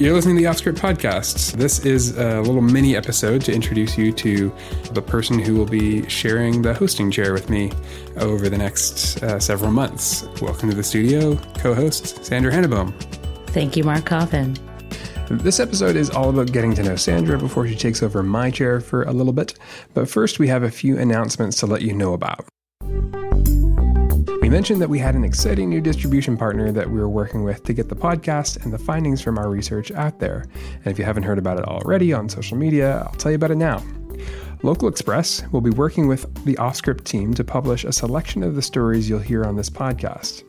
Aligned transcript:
You're 0.00 0.14
listening 0.14 0.36
to 0.36 0.42
the 0.42 0.48
Offscript 0.48 0.78
Podcast. 0.78 1.52
This 1.58 1.84
is 1.84 2.16
a 2.16 2.40
little 2.40 2.62
mini 2.62 2.96
episode 2.96 3.42
to 3.42 3.52
introduce 3.52 3.98
you 3.98 4.12
to 4.12 4.50
the 4.92 5.02
person 5.02 5.38
who 5.38 5.54
will 5.54 5.66
be 5.66 6.08
sharing 6.08 6.62
the 6.62 6.72
hosting 6.72 7.10
chair 7.10 7.34
with 7.34 7.50
me 7.50 7.70
over 8.16 8.48
the 8.48 8.56
next 8.56 9.22
uh, 9.22 9.38
several 9.38 9.70
months. 9.70 10.22
Welcome 10.40 10.70
to 10.70 10.74
the 10.74 10.82
studio, 10.82 11.36
co 11.58 11.74
host 11.74 12.24
Sandra 12.24 12.50
Hannebohm. 12.50 12.94
Thank 13.48 13.76
you, 13.76 13.84
Mark 13.84 14.06
Coffin. 14.06 14.56
This 15.28 15.60
episode 15.60 15.96
is 15.96 16.08
all 16.08 16.30
about 16.30 16.50
getting 16.50 16.74
to 16.76 16.82
know 16.82 16.96
Sandra 16.96 17.36
before 17.36 17.68
she 17.68 17.76
takes 17.76 18.02
over 18.02 18.22
my 18.22 18.50
chair 18.50 18.80
for 18.80 19.02
a 19.02 19.12
little 19.12 19.34
bit. 19.34 19.52
But 19.92 20.08
first, 20.08 20.38
we 20.38 20.48
have 20.48 20.62
a 20.62 20.70
few 20.70 20.98
announcements 20.98 21.58
to 21.58 21.66
let 21.66 21.82
you 21.82 21.92
know 21.92 22.14
about. 22.14 22.46
Mentioned 24.50 24.82
that 24.82 24.90
we 24.90 24.98
had 24.98 25.14
an 25.14 25.22
exciting 25.22 25.70
new 25.70 25.80
distribution 25.80 26.36
partner 26.36 26.72
that 26.72 26.90
we 26.90 26.98
were 26.98 27.08
working 27.08 27.44
with 27.44 27.62
to 27.62 27.72
get 27.72 27.88
the 27.88 27.94
podcast 27.94 28.64
and 28.64 28.72
the 28.72 28.78
findings 28.78 29.22
from 29.22 29.38
our 29.38 29.48
research 29.48 29.92
out 29.92 30.18
there. 30.18 30.44
And 30.74 30.88
if 30.88 30.98
you 30.98 31.04
haven't 31.04 31.22
heard 31.22 31.38
about 31.38 31.60
it 31.60 31.64
already 31.66 32.12
on 32.12 32.28
social 32.28 32.56
media, 32.56 32.98
I'll 33.06 33.12
tell 33.12 33.30
you 33.30 33.36
about 33.36 33.52
it 33.52 33.58
now. 33.58 33.80
Local 34.64 34.88
Express 34.88 35.44
will 35.52 35.60
be 35.60 35.70
working 35.70 36.08
with 36.08 36.22
the 36.44 36.56
Offscript 36.56 37.04
team 37.04 37.32
to 37.34 37.44
publish 37.44 37.84
a 37.84 37.92
selection 37.92 38.42
of 38.42 38.56
the 38.56 38.60
stories 38.60 39.08
you'll 39.08 39.20
hear 39.20 39.44
on 39.44 39.54
this 39.54 39.70
podcast. 39.70 40.42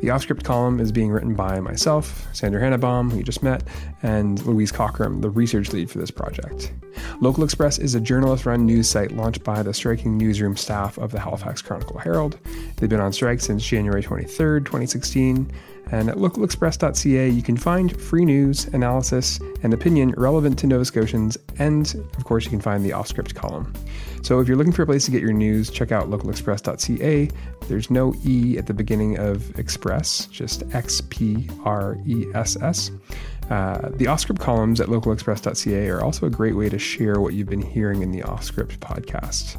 The 0.00 0.08
Offscript 0.08 0.44
column 0.44 0.80
is 0.80 0.92
being 0.92 1.10
written 1.10 1.34
by 1.34 1.60
myself, 1.60 2.26
Sandra 2.32 2.58
Hannebohm, 2.62 3.10
who 3.10 3.18
you 3.18 3.22
just 3.22 3.42
met, 3.42 3.62
and 4.02 4.42
Louise 4.46 4.72
Cockram, 4.72 5.20
the 5.20 5.28
research 5.28 5.74
lead 5.74 5.90
for 5.90 5.98
this 5.98 6.10
project. 6.10 6.72
Local 7.20 7.44
Express 7.44 7.78
is 7.78 7.94
a 7.94 8.00
journalist 8.00 8.46
run 8.46 8.64
news 8.64 8.88
site 8.88 9.12
launched 9.12 9.44
by 9.44 9.62
the 9.62 9.74
striking 9.74 10.16
newsroom 10.16 10.56
staff 10.56 10.96
of 10.96 11.12
the 11.12 11.20
Halifax 11.20 11.60
Chronicle 11.60 11.98
Herald. 11.98 12.38
They've 12.76 12.88
been 12.88 13.00
on 13.00 13.12
strike 13.12 13.42
since 13.42 13.62
January 13.62 14.02
23, 14.02 14.60
2016. 14.60 15.52
And 15.92 16.08
at 16.08 16.16
localexpress.ca, 16.16 17.28
you 17.28 17.42
can 17.42 17.56
find 17.56 18.00
free 18.00 18.24
news, 18.24 18.66
analysis, 18.66 19.40
and 19.62 19.74
opinion 19.74 20.14
relevant 20.16 20.58
to 20.60 20.66
Nova 20.66 20.84
Scotians, 20.84 21.36
and 21.58 21.94
of 22.16 22.24
course, 22.24 22.44
you 22.44 22.50
can 22.50 22.60
find 22.60 22.84
the 22.84 22.90
Offscript 22.90 23.34
column. 23.34 23.72
So 24.22 24.38
if 24.38 24.46
you're 24.46 24.56
looking 24.56 24.72
for 24.72 24.82
a 24.82 24.86
place 24.86 25.04
to 25.06 25.10
get 25.10 25.22
your 25.22 25.32
news, 25.32 25.70
check 25.70 25.92
out 25.92 26.10
localexpress.ca. 26.10 27.30
There's 27.68 27.90
no 27.90 28.14
E 28.24 28.58
at 28.58 28.66
the 28.66 28.74
beginning 28.74 29.18
of 29.18 29.58
Express, 29.58 30.26
just 30.26 30.62
X 30.74 31.00
P 31.08 31.48
R 31.64 31.96
E 32.06 32.26
S 32.34 32.60
S. 32.60 32.90
Uh, 33.50 33.88
the 33.94 34.04
Offscript 34.04 34.38
columns 34.38 34.80
at 34.80 34.86
localexpress.ca 34.86 35.88
are 35.88 36.02
also 36.02 36.26
a 36.26 36.30
great 36.30 36.54
way 36.54 36.68
to 36.68 36.78
share 36.78 37.20
what 37.20 37.34
you've 37.34 37.48
been 37.48 37.62
hearing 37.62 38.02
in 38.02 38.12
the 38.12 38.20
Offscript 38.20 38.78
podcast. 38.78 39.56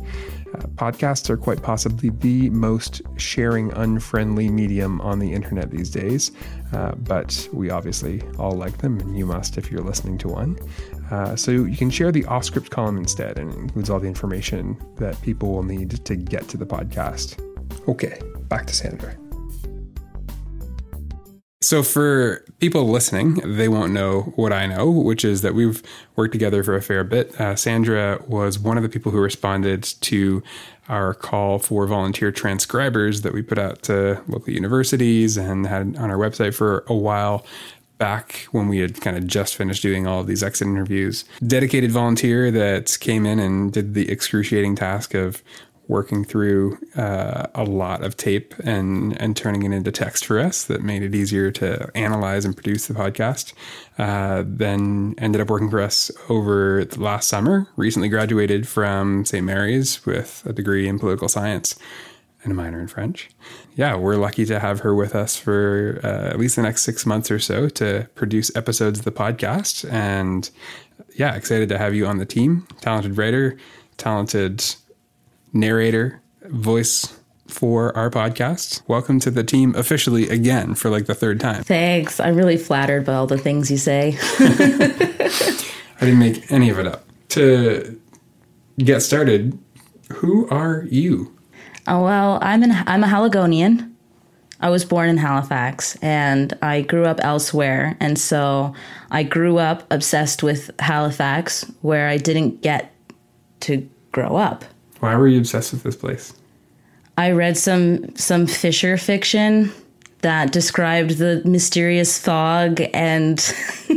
Podcasts 0.76 1.30
are 1.30 1.38
quite 1.38 1.62
possibly 1.62 2.10
the 2.10 2.50
most 2.50 3.02
sharing 3.18 3.72
unfriendly 3.74 4.50
medium 4.50 5.00
on 5.02 5.20
the 5.20 5.32
internet 5.34 5.72
these 5.72 5.90
days, 5.90 6.32
uh, 6.74 6.94
but 6.96 7.48
we 7.54 7.70
obviously 7.70 8.22
all 8.38 8.52
like 8.52 8.78
them, 8.78 9.00
and 9.00 9.18
you 9.18 9.26
must 9.26 9.58
if 9.58 9.72
you're 9.72 9.84
listening 9.84 10.18
to 10.20 10.28
one. 10.28 10.58
Uh, 11.10 11.36
so 11.36 11.52
you 11.52 11.78
can 11.78 11.90
share 11.90 12.12
the 12.12 12.24
Offscript 12.24 12.70
column 12.70 12.98
instead, 12.98 13.38
and 13.38 13.52
it 13.52 13.58
includes 13.58 13.90
all 13.90 14.00
the 14.00 14.08
information 14.08 14.78
that 14.98 15.22
people 15.22 15.52
will 15.52 15.64
need 15.64 16.04
to 16.06 16.16
get 16.16 16.48
to 16.50 16.58
the 16.58 16.66
podcast. 16.66 17.38
Okay, 17.88 18.20
back 18.48 18.66
to 18.68 18.74
Sandra. 18.74 19.16
So, 21.64 21.84
for 21.84 22.44
people 22.60 22.90
listening, 22.90 23.36
they 23.36 23.68
won't 23.68 23.94
know 23.94 24.34
what 24.36 24.52
I 24.52 24.66
know, 24.66 24.90
which 24.90 25.24
is 25.24 25.42
that 25.42 25.54
we've 25.54 25.84
worked 26.16 26.32
together 26.32 26.64
for 26.64 26.76
a 26.76 26.82
fair 26.82 27.04
bit. 27.04 27.40
Uh, 27.40 27.56
Sandra 27.56 28.20
was 28.28 28.58
one 28.58 28.78
of 28.78 28.84
the 28.84 28.90
people 28.90 29.12
who 29.12 29.20
responded 29.20 29.84
to 29.84 30.42
our 30.90 31.14
call 31.14 31.60
for 31.60 31.86
volunteer 31.86 32.32
transcribers 32.32 33.22
that 33.22 33.32
we 33.32 33.44
put 33.44 33.60
out 33.60 33.84
to 33.84 34.24
local 34.28 34.52
universities 34.52 35.38
and 35.38 35.68
had 35.68 35.96
on 35.98 36.10
our 36.10 36.18
website 36.18 36.56
for 36.56 36.84
a 36.88 36.96
while 36.96 37.46
back 38.00 38.48
when 38.52 38.68
we 38.68 38.80
had 38.80 39.00
kind 39.00 39.16
of 39.16 39.28
just 39.28 39.56
finished 39.56 39.84
doing 39.84 40.08
all 40.08 40.22
of 40.22 40.26
these 40.26 40.42
exit 40.42 40.68
interviews. 40.68 41.26
Dedicated 41.46 41.92
volunteer 41.92 42.50
that 42.50 42.98
came 43.00 43.28
in 43.28 43.38
and 43.38 43.72
did 43.72 43.94
the 43.94 44.10
excruciating 44.10 44.76
task 44.76 45.14
of 45.14 45.44
working 45.88 46.24
through 46.24 46.78
uh, 46.96 47.48
a 47.54 47.64
lot 47.64 48.04
of 48.04 48.16
tape 48.16 48.56
and 48.64 49.20
and 49.22 49.36
turning 49.36 49.64
it 49.64 49.76
into 49.76 49.92
text 49.92 50.26
for 50.26 50.40
us 50.40 50.64
that 50.66 50.82
made 50.82 51.04
it 51.04 51.14
easier 51.14 51.52
to 51.52 51.90
analyze 51.96 52.46
and 52.46 52.56
produce 52.56 52.88
the 52.88 52.94
podcast. 52.94 53.54
Uh, 53.98 54.44
then 54.46 55.14
ended 55.18 55.42
up 55.42 55.50
working 55.50 55.70
for 55.70 55.82
us 55.82 56.12
over 56.30 56.86
the 56.86 57.00
last 57.00 57.28
summer. 57.28 57.68
Recently 57.76 58.10
graduated 58.10 58.68
from 58.68 59.26
St. 59.26 59.46
Mary's 59.46 60.06
with 60.06 60.44
a 60.46 60.54
degree 60.54 60.88
in 60.88 60.98
political 60.98 61.28
science 61.28 61.78
and 62.44 62.52
a 62.52 62.56
minor 62.56 62.80
in 62.80 62.88
French. 62.88 63.30
Yeah, 63.76 63.96
we're 63.96 64.16
lucky 64.16 64.46
to 64.46 64.60
have 64.60 64.80
her 64.80 64.96
with 64.96 65.16
us 65.16 65.38
for 65.38 66.00
uh, 66.04 66.30
at 66.30 66.40
least 66.40 66.56
the 66.56 66.64
next 66.64 66.82
six 66.84 67.06
months 67.06 67.30
or 67.30 67.40
so 67.40 67.70
to 67.70 68.08
produce 68.16 68.56
episodes 68.56 69.00
of 69.00 69.06
the 69.06 69.12
podcast. 69.12 69.90
And 69.92 70.50
yeah, 71.16 71.36
excited 71.36 71.70
to 71.70 71.78
have 71.78 71.94
you 71.94 72.08
on 72.08 72.18
the 72.18 72.26
team. 72.26 72.68
Talented 72.82 73.18
writer, 73.18 73.58
talented 73.98 74.64
narrator, 75.54 76.22
voice 76.46 77.20
for 77.48 77.96
our 77.98 78.10
podcast. 78.10 78.82
Welcome 78.88 79.20
to 79.22 79.32
the 79.32 79.44
team 79.44 79.76
officially 79.76 80.30
again 80.30 80.76
for 80.76 80.90
like 80.90 81.06
the 81.06 81.16
third 81.16 81.40
time. 81.40 81.64
Thanks. 81.64 82.20
I'm 82.20 82.36
really 82.36 82.58
flattered 82.58 83.06
by 83.06 83.14
all 83.14 83.28
the 83.28 83.38
things 83.38 83.70
you 83.70 83.78
say. 83.78 84.18
I 84.40 86.06
didn't 86.06 86.20
make 86.20 86.52
any 86.52 86.70
of 86.70 86.80
it 86.80 86.88
up. 86.88 87.06
To 87.30 88.00
get 88.80 89.02
started, 89.02 89.58
who 90.14 90.48
are 90.50 90.86
you? 90.90 91.36
Oh, 91.88 92.04
well, 92.04 92.40
I'm 92.42 92.64
an 92.64 92.72
I'm 92.72 93.04
a 93.04 93.08
Haligonian. 93.08 93.96
I 94.60 94.70
was 94.70 94.86
born 94.86 95.10
in 95.10 95.18
Halifax 95.18 95.96
and 95.98 96.54
I 96.62 96.82
grew 96.82 97.06
up 97.06 97.20
elsewhere. 97.24 97.98
And 98.00 98.20
so 98.20 98.76
I 99.10 99.24
grew 99.24 99.58
up 99.58 99.92
obsessed 99.92 100.44
with 100.44 100.70
Halifax 100.80 101.64
where 101.82 102.08
I 102.08 102.18
didn't 102.18 102.62
get 102.62 102.94
to 103.62 103.90
grow 104.12 104.36
up. 104.36 104.64
Why 105.02 105.16
were 105.16 105.28
you 105.28 105.40
obsessed 105.40 105.74
with 105.74 105.84
this 105.84 105.96
place? 105.96 106.34
I 107.18 107.32
read 107.32 107.58
some 107.58 108.16
some 108.16 108.48
Fisher 108.48 108.98
fiction 108.98 109.72
that 110.22 110.52
described 110.52 111.18
the 111.18 111.42
mysterious 111.44 112.20
fog 112.20 112.82
and 112.94 113.38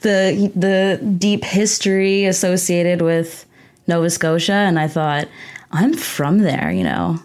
the 0.00 0.52
the 0.54 1.04
deep 1.18 1.44
history 1.44 2.24
associated 2.24 3.02
with 3.02 3.44
Nova 3.88 4.08
Scotia 4.10 4.52
and 4.52 4.78
I 4.78 4.86
thought 4.86 5.28
I'm 5.72 5.92
from 5.92 6.38
there, 6.38 6.70
you 6.70 6.84
know. 6.84 7.18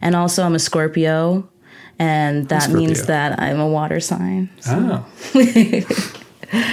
And 0.00 0.14
also 0.14 0.44
I'm 0.44 0.54
a 0.54 0.60
Scorpio 0.60 1.48
and 1.98 2.48
that 2.50 2.70
means 2.70 3.06
that 3.06 3.40
I'm 3.40 3.58
a 3.58 3.68
water 3.68 3.98
sign. 3.98 4.48
So. 4.60 4.76
Oh. 4.76 5.06
Ah. 5.34 6.20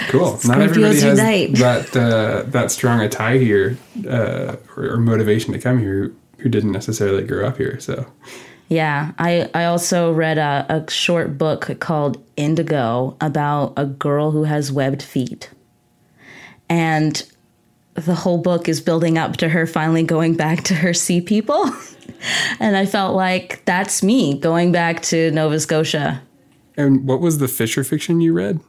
Cool. 0.10 0.40
Not 0.46 0.62
everybody 0.62 1.00
has 1.00 1.04
unite. 1.04 1.56
that 1.56 1.96
uh, 1.96 2.44
that 2.48 2.72
strong 2.72 3.02
a 3.02 3.10
tie 3.10 3.38
here 3.38 3.78
uh, 4.08 4.56
or, 4.76 4.94
or, 4.94 4.98
motivation 4.98 5.54
to 5.54 5.60
come 5.60 5.80
here 5.80 6.14
who 6.40 6.50
didn't 6.50 6.72
necessarily 6.72 7.24
grow 7.24 7.48
up 7.48 7.58
here. 7.58 7.80
So. 7.80 8.06
Yeah, 8.68 9.12
I, 9.20 9.50
I 9.54 9.66
also 9.66 10.14
read 10.14 10.38
a, 10.38 10.66
a 10.70 10.90
short 10.90 11.38
book 11.38 11.78
called 11.82 12.24
Indigo 12.38 13.18
about 13.20 13.74
a 13.76 13.86
girl 13.86 14.32
who 14.32 14.46
has 14.46 14.72
webbed 14.72 15.04
feet. 15.04 15.50
And 16.70 17.22
the 17.96 18.16
whole 18.16 18.38
book 18.38 18.70
is 18.70 18.80
building 18.80 19.18
up 19.18 19.36
to 19.38 19.50
her 19.50 19.68
finally 19.68 20.04
going 20.04 20.36
back 20.36 20.64
to 20.64 20.74
her 20.74 20.94
sea 20.94 21.20
people. 21.20 21.70
and 22.60 22.78
I 22.78 22.86
felt 22.86 23.16
like 23.16 23.64
that's 23.66 24.02
me 24.02 24.40
going 24.40 24.72
back 24.72 25.02
to 25.04 25.32
Nova 25.32 25.60
Scotia. 25.60 26.22
And 26.78 27.06
what 27.06 27.20
was 27.20 27.40
the 27.40 27.50
Fisher 27.50 27.84
fiction 27.84 28.22
you 28.22 28.32
read? 28.34 28.62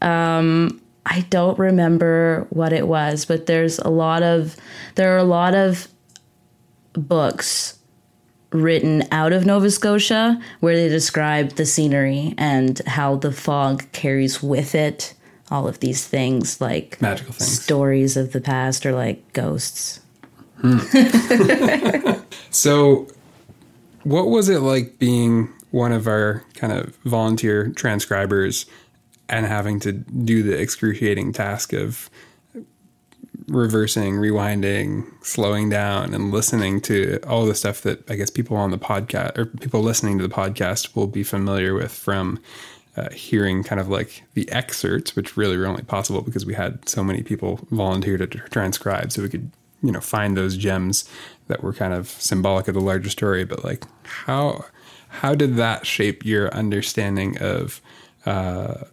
Um, 0.00 0.80
I 1.06 1.22
don't 1.30 1.58
remember 1.58 2.46
what 2.50 2.72
it 2.72 2.86
was, 2.86 3.24
but 3.24 3.46
there's 3.46 3.78
a 3.78 3.88
lot 3.88 4.22
of 4.22 4.56
there 4.94 5.14
are 5.14 5.18
a 5.18 5.24
lot 5.24 5.54
of 5.54 5.88
books 6.92 7.78
written 8.50 9.04
out 9.10 9.32
of 9.32 9.44
Nova 9.44 9.70
Scotia 9.70 10.40
where 10.60 10.76
they 10.76 10.88
describe 10.88 11.50
the 11.52 11.66
scenery 11.66 12.34
and 12.38 12.78
how 12.86 13.16
the 13.16 13.32
fog 13.32 13.90
carries 13.92 14.42
with 14.42 14.74
it 14.74 15.14
all 15.50 15.66
of 15.66 15.80
these 15.80 16.06
things 16.06 16.60
like 16.60 17.00
magical 17.00 17.32
things. 17.32 17.62
stories 17.62 18.16
of 18.16 18.32
the 18.32 18.40
past 18.40 18.84
or 18.84 18.92
like 18.92 19.32
ghosts. 19.32 20.00
Hmm. 20.60 20.78
so 22.50 23.06
what 24.02 24.28
was 24.28 24.48
it 24.48 24.60
like 24.60 24.98
being 24.98 25.48
one 25.70 25.92
of 25.92 26.06
our 26.06 26.44
kind 26.54 26.72
of 26.72 26.96
volunteer 27.04 27.68
transcribers 27.70 28.66
and 29.28 29.46
having 29.46 29.80
to 29.80 29.92
do 29.92 30.42
the 30.42 30.58
excruciating 30.58 31.32
task 31.32 31.72
of 31.72 32.10
reversing, 33.48 34.14
rewinding, 34.14 35.06
slowing 35.24 35.68
down, 35.68 36.14
and 36.14 36.30
listening 36.30 36.80
to 36.82 37.18
all 37.26 37.46
the 37.46 37.54
stuff 37.54 37.80
that 37.82 38.08
I 38.10 38.16
guess 38.16 38.30
people 38.30 38.56
on 38.56 38.70
the 38.70 38.78
podcast 38.78 39.36
or 39.38 39.46
people 39.46 39.80
listening 39.80 40.18
to 40.18 40.26
the 40.26 40.34
podcast 40.34 40.94
will 40.94 41.06
be 41.06 41.22
familiar 41.22 41.74
with 41.74 41.92
from 41.92 42.40
uh, 42.96 43.10
hearing 43.10 43.62
kind 43.62 43.80
of 43.80 43.88
like 43.88 44.24
the 44.34 44.50
excerpts, 44.50 45.16
which 45.16 45.36
really 45.36 45.56
were 45.56 45.66
only 45.66 45.82
possible 45.82 46.20
because 46.20 46.44
we 46.44 46.54
had 46.54 46.86
so 46.88 47.02
many 47.02 47.22
people 47.22 47.60
volunteer 47.70 48.18
to 48.18 48.26
transcribe, 48.26 49.12
so 49.12 49.22
we 49.22 49.28
could 49.28 49.50
you 49.82 49.92
know 49.92 50.00
find 50.00 50.36
those 50.36 50.56
gems 50.56 51.08
that 51.46 51.62
were 51.62 51.72
kind 51.72 51.94
of 51.94 52.08
symbolic 52.08 52.68
of 52.68 52.74
the 52.74 52.80
larger 52.80 53.10
story. 53.10 53.44
But 53.44 53.64
like 53.64 53.84
how 54.02 54.64
how 55.08 55.34
did 55.34 55.56
that 55.56 55.86
shape 55.86 56.24
your 56.24 56.52
understanding 56.52 57.38
of 57.38 57.80
uh, 58.26 58.84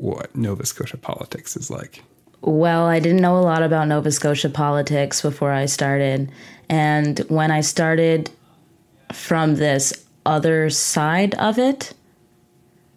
what 0.00 0.34
Nova 0.34 0.64
Scotia 0.64 0.96
politics 0.96 1.56
is 1.56 1.70
like? 1.70 2.02
Well, 2.40 2.86
I 2.86 3.00
didn't 3.00 3.20
know 3.20 3.36
a 3.36 3.40
lot 3.40 3.62
about 3.62 3.88
Nova 3.88 4.12
Scotia 4.12 4.48
politics 4.48 5.22
before 5.22 5.52
I 5.52 5.66
started. 5.66 6.30
And 6.68 7.18
when 7.28 7.50
I 7.50 7.62
started 7.62 8.30
from 9.12 9.56
this 9.56 10.04
other 10.24 10.70
side 10.70 11.34
of 11.34 11.58
it, 11.58 11.94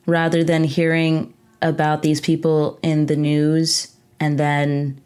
rather 0.06 0.44
than 0.44 0.64
hearing 0.64 1.34
about 1.62 2.02
these 2.02 2.22
people 2.22 2.80
in 2.82 3.06
the 3.06 3.16
news 3.16 3.96
and 4.20 4.40
then 4.40 5.00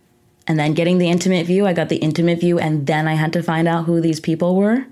and 0.48 0.60
then 0.60 0.74
getting 0.74 1.00
the 1.00 1.10
intimate 1.10 1.48
view, 1.48 1.66
I 1.66 1.74
got 1.74 1.90
the 1.90 1.96
intimate 1.98 2.40
view 2.40 2.60
and 2.60 2.86
then 2.86 3.08
I 3.08 3.16
had 3.16 3.34
to 3.34 3.42
find 3.42 3.68
out 3.68 3.86
who 3.86 4.00
these 4.00 4.20
people 4.20 4.56
were. 4.56 4.86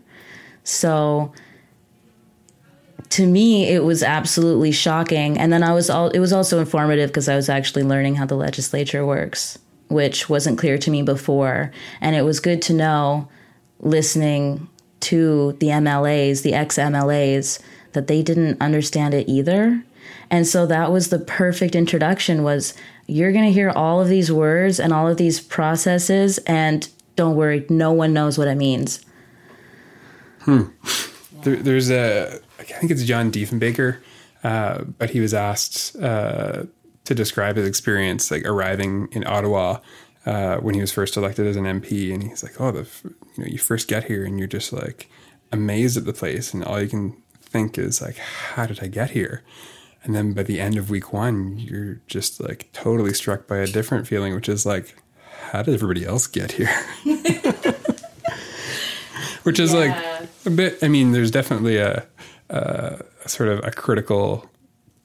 So 0.64 1.32
to 3.10 3.28
me 3.28 3.68
it 3.68 3.84
was 3.84 4.04
absolutely 4.04 4.72
shocking. 4.72 5.38
And 5.38 5.52
then 5.52 5.64
i 5.64 5.74
was 5.74 5.90
all 5.90 6.10
it 6.10 6.20
was 6.20 6.34
also 6.34 6.60
informative 6.60 7.10
because 7.10 7.30
i 7.30 7.36
was 7.36 7.50
actually 7.50 7.84
learning 7.84 8.16
how 8.16 8.26
the 8.26 8.36
legislature 8.36 9.06
works 9.06 9.60
which 9.94 10.28
wasn't 10.28 10.58
clear 10.58 10.78
to 10.80 10.92
me 10.92 11.04
before. 11.04 11.72
And 12.02 12.16
it 12.16 12.24
was 12.24 12.40
good 12.40 12.62
to 12.64 12.74
know 12.74 13.30
listening 13.80 14.68
to 15.02 15.52
the 15.60 15.68
mlas 15.68 16.42
the 16.42 16.54
ex 16.54 16.78
mlas 16.78 17.62
that 17.92 18.08
they 18.08 18.24
didn't 18.24 18.60
understand 18.62 19.14
it 19.14 19.30
either. 19.30 19.84
And 20.30 20.48
so 20.48 20.66
that 20.66 20.92
was 20.92 21.10
the 21.10 21.20
perfect 21.20 21.76
introduction 21.76 22.44
was 22.44 22.74
you're 23.06 23.32
going 23.32 23.46
to 23.46 23.52
hear 23.52 23.70
all 23.70 24.02
of 24.02 24.08
these 24.08 24.32
words 24.32 24.80
and 24.80 24.92
all 24.92 25.08
of 25.08 25.18
these 25.18 25.40
processes 25.40 26.40
and 26.40 26.90
don't 27.16 27.36
worry 27.36 27.66
no 27.70 27.92
one 27.92 28.14
knows 28.14 28.38
what 28.38 28.48
it 28.48 28.56
means. 28.56 29.06
Hmm 30.42 30.64
there, 31.44 31.56
there's 31.58 31.92
a 31.92 32.40
I 32.60 32.64
think 32.64 32.92
it's 32.92 33.04
John 33.04 33.32
Diefenbaker, 33.32 34.00
uh, 34.44 34.84
but 34.98 35.10
he 35.12 35.20
was 35.20 35.34
asked 35.34 35.96
uh, 35.98 36.64
to 37.06 37.16
describe 37.16 37.56
his 37.56 37.68
experience 37.68 38.32
like 38.32 38.46
arriving 38.46 39.10
in 39.12 39.26
Ottawa 39.26 39.80
uh, 40.26 40.58
when 40.58 40.76
he 40.76 40.82
was 40.82 40.92
first 40.92 41.18
elected 41.18 41.46
as 41.48 41.56
an 41.56 41.66
MP, 41.66 42.14
and 42.14 42.24
he's 42.24 42.44
like, 42.44 42.60
"Oh, 42.60 42.72
the 42.72 42.88
you 43.04 43.44
know 43.44 43.46
you 43.46 43.58
first 43.58 43.88
get 43.88 44.06
here 44.06 44.26
and 44.26 44.40
you're 44.40 44.48
just 44.48 44.74
like 44.74 45.10
amazed 45.52 45.98
at 45.98 46.06
the 46.06 46.14
place, 46.14 46.54
and 46.54 46.64
all 46.64 46.82
you 46.82 46.88
can 46.88 47.22
think 47.42 47.78
is 47.78 48.02
like, 48.02 48.18
how 48.18 48.66
did 48.66 48.82
I 48.82 48.88
get 48.88 49.12
here?" 49.12 49.44
And 50.04 50.14
then 50.14 50.34
by 50.34 50.44
the 50.44 50.60
end 50.60 50.78
of 50.78 50.90
week 50.90 51.14
one, 51.14 51.58
you're 51.58 52.02
just 52.08 52.42
like 52.42 52.70
totally 52.74 53.14
struck 53.14 53.48
by 53.48 53.58
a 53.58 53.68
different 53.68 54.06
feeling, 54.06 54.36
which 54.36 54.50
is 54.50 54.66
like, 54.66 54.96
how 55.52 55.62
did 55.62 55.74
everybody 55.74 56.06
else 56.06 56.28
get 56.28 56.54
here? 56.54 56.70
which 59.44 59.60
is 59.60 59.74
yeah. 59.74 59.80
like 59.80 60.30
a 60.46 60.50
bit. 60.50 60.80
I 60.82 60.88
mean, 60.88 61.12
there's 61.12 61.32
definitely 61.32 61.78
a 61.78 62.06
uh, 62.50 62.98
sort 63.26 63.50
of 63.50 63.64
a 63.64 63.72
critical 63.72 64.50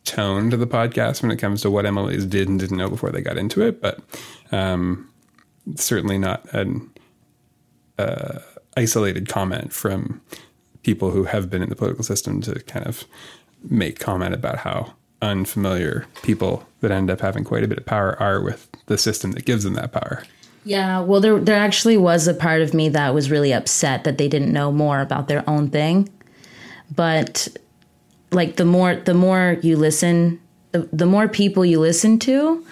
tone 0.05 0.50
to 0.50 0.56
the 0.56 0.67
podcast 0.67 1.23
when 1.23 1.31
it 1.31 1.37
comes 1.37 1.61
to 1.62 1.70
what 1.70 1.85
MLAs 1.85 2.29
did 2.29 2.49
and 2.49 2.58
didn't 2.58 2.79
know 2.79 2.88
before 2.88 3.11
they 3.11 3.20
got 3.20 3.37
into 3.37 3.62
it, 3.62 3.81
but 3.81 4.00
um, 4.52 5.08
certainly 5.76 6.19
not 6.19 6.50
an 6.55 6.90
uh, 7.99 8.38
isolated 8.76 9.29
comment 9.29 9.73
from 9.73 10.20
people 10.82 11.11
who 11.11 11.25
have 11.25 11.50
been 11.50 11.62
in 11.62 11.69
the 11.69 11.76
political 11.76 12.05
system 12.05 12.40
to 12.40 12.55
kind 12.61 12.87
of 12.87 13.05
make 13.62 13.99
comment 13.99 14.35
about 14.35 14.58
how 14.58 14.94
unfamiliar 15.20 16.06
people 16.23 16.67
that 16.81 16.90
end 16.90 17.11
up 17.11 17.20
having 17.20 17.44
quite 17.44 17.64
a 17.64 17.69
bit 17.69 17.79
of 17.79 17.85
power 17.85 18.20
are 18.23 18.40
with 18.40 18.69
the 18.87 18.96
system 18.96 19.32
that 19.32 19.44
gives 19.44 19.64
them 19.64 19.75
that 19.75 19.93
power. 19.93 20.23
Yeah, 20.69 21.00
well, 21.00 21.23
there 21.23 21.41
there 21.41 21.56
actually 21.56 21.97
was 21.97 22.29
a 22.29 22.35
part 22.35 22.61
of 22.61 22.75
me 22.75 22.91
that 22.91 23.15
was 23.15 23.31
really 23.31 23.55
upset 23.55 24.05
that 24.05 24.19
they 24.19 24.29
didn't 24.29 24.53
know 24.53 24.70
more 24.70 25.00
about 25.00 25.26
their 25.26 25.43
own 25.49 25.70
thing. 25.70 26.11
But 26.94 27.49
like 28.32 28.56
the 28.56 28.67
more 28.67 28.97
the 28.97 29.15
more 29.15 29.56
you 29.62 29.79
listen 29.79 30.38
the, 30.73 30.87
the 30.93 31.06
more 31.06 31.26
people 31.26 31.65
you 31.65 31.81
listen 31.81 32.19
to 32.19 32.62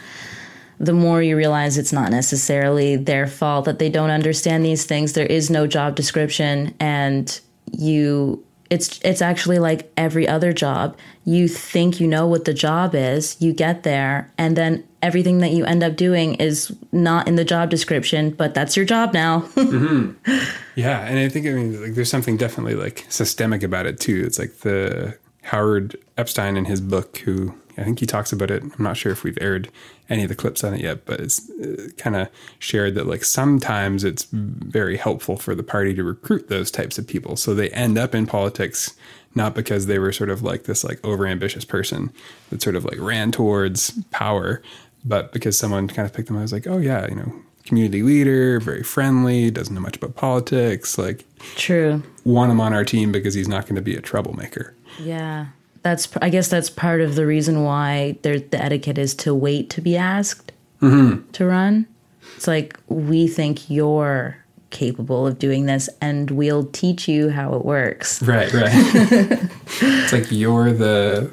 the 0.79 0.93
more 0.93 1.23
you 1.23 1.39
realize 1.39 1.79
it's 1.79 1.95
not 1.95 2.11
necessarily 2.11 2.97
their 2.97 3.27
fault 3.27 3.65
that 3.65 3.79
they 3.79 3.89
don't 3.89 4.11
understand 4.11 4.63
these 4.63 4.85
things. 4.85 5.15
There 5.15 5.25
is 5.25 5.49
no 5.49 5.67
job 5.67 5.97
description 5.97 6.75
and 6.79 7.41
you 7.73 8.45
it's 8.71 9.01
it's 9.05 9.23
actually 9.23 9.59
like 9.59 9.91
every 9.97 10.27
other 10.27 10.53
job. 10.53 10.97
You 11.25 11.49
think 11.49 12.01
you 12.01 12.07
know 12.07 12.27
what 12.27 12.45
the 12.45 12.55
job 12.55 12.95
is 12.95 13.37
you 13.41 13.53
get 13.53 13.83
there 13.83 14.31
and 14.39 14.57
then 14.57 14.85
everything 15.03 15.39
that 15.39 15.51
you 15.51 15.65
end 15.65 15.83
up 15.83 15.97
doing 15.97 16.35
is 16.37 16.75
not 16.93 17.29
in 17.29 17.37
the 17.37 17.45
job 17.45 17.71
description 17.71 18.31
but 18.31 18.55
that's 18.55 18.77
your 18.77 18.87
job 18.87 19.13
now. 19.13 19.41
Mm-hmm. 19.67 20.39
yeah 20.75 21.01
and 21.01 21.19
i 21.19 21.29
think 21.29 21.47
i 21.47 21.51
mean 21.51 21.81
like 21.83 21.95
there's 21.95 22.11
something 22.11 22.37
definitely 22.37 22.75
like 22.75 23.05
systemic 23.09 23.63
about 23.63 23.87
it 23.87 23.99
too. 24.01 24.23
It's 24.25 24.39
like 24.39 24.59
the 24.59 25.17
howard 25.43 25.97
epstein 26.17 26.57
in 26.57 26.65
his 26.65 26.81
book 26.81 27.19
who 27.19 27.55
I 27.79 27.85
think 27.85 28.01
he 28.01 28.07
talks 28.07 28.33
about 28.33 28.51
it. 28.51 28.63
I'm 28.63 28.73
not 28.79 28.97
sure 28.97 29.13
if 29.13 29.23
we've 29.23 29.39
aired 29.41 29.69
any 30.09 30.23
of 30.23 30.29
the 30.29 30.35
clips 30.35 30.65
on 30.65 30.75
it 30.75 30.81
yet, 30.81 31.05
but 31.05 31.21
it's 31.21 31.51
uh, 31.51 31.89
kind 31.99 32.17
of 32.17 32.29
shared 32.59 32.95
that 32.95 33.07
like 33.07 33.25
sometimes 33.25 34.03
it's 34.03 34.27
very 34.31 34.97
helpful 34.97 35.37
for 35.37 35.55
the 35.55 35.63
party 35.63 35.95
to 35.95 36.03
recruit 36.03 36.49
those 36.49 36.71
types 36.71 36.97
of 36.97 37.07
people. 37.07 37.37
So 37.37 37.55
they 37.55 37.71
end 37.71 37.99
up 37.99 38.15
in 38.15 38.27
politics 38.27 38.95
not 39.35 39.55
because 39.55 39.87
they 39.87 39.99
were 39.99 40.13
sort 40.13 40.31
of 40.31 40.43
like 40.43 40.65
this 40.65 40.83
like 40.83 41.01
overambitious 41.03 41.69
person 41.69 42.11
that 42.49 42.63
sort 42.63 42.77
of 42.77 42.87
like 42.87 42.99
ran 42.99 43.31
towards 43.31 44.03
power, 44.11 44.63
but 45.05 45.33
because 45.33 45.59
someone 45.59 45.89
kind 45.89 46.07
of 46.07 46.15
picked 46.15 46.29
them. 46.29 46.39
I 46.39 46.43
was 46.43 46.53
like, 46.53 46.67
oh 46.67 46.79
yeah, 46.79 47.07
you 47.09 47.17
know, 47.17 47.35
community 47.65 48.03
leader, 48.03 48.59
very 48.61 48.83
friendly, 48.83 49.51
doesn't 49.51 49.75
know 49.75 49.81
much 49.81 49.97
about 49.97 50.17
politics. 50.17 50.97
Like, 50.97 51.27
true. 51.57 52.03
Want 52.25 52.51
him 52.51 52.61
on 52.61 52.73
our 52.73 52.85
team 52.85 53.13
because 53.13 53.35
he's 53.35 53.49
not 53.49 53.65
going 53.65 53.77
to 53.77 53.83
be 53.83 53.95
a 53.95 54.01
troublemaker. 54.01 54.75
Yeah 54.99 55.49
that's 55.87 56.09
I 56.21 56.31
guess 56.31 56.49
that's 56.49 56.69
part 56.69 57.01
of 57.01 57.15
the 57.15 57.27
reason 57.27 57.63
why 57.63 58.19
there, 58.23 58.41
the 58.41 58.61
etiquette 58.61 58.99
is 58.99 59.15
to 59.17 59.33
wait 59.33 59.71
to 59.71 59.81
be 59.81 59.97
asked 59.97 60.51
mm-hmm. 60.83 61.31
to 61.31 61.47
run. 61.47 61.87
It's 62.35 62.49
like 62.49 62.77
we 62.89 63.29
think 63.29 63.71
you're 63.71 64.37
capable 64.71 65.29
of 65.29 65.39
doing 65.39 65.67
this 65.67 65.89
and 66.01 66.33
we'll 66.33 66.65
teach 66.65 67.07
you 67.07 67.31
how 67.31 67.55
it 67.55 67.65
works. 67.65 68.21
Right, 68.21 68.53
right. 68.53 68.73
it's 69.81 70.13
like 70.13 70.33
you're 70.33 70.73
the 70.73 71.31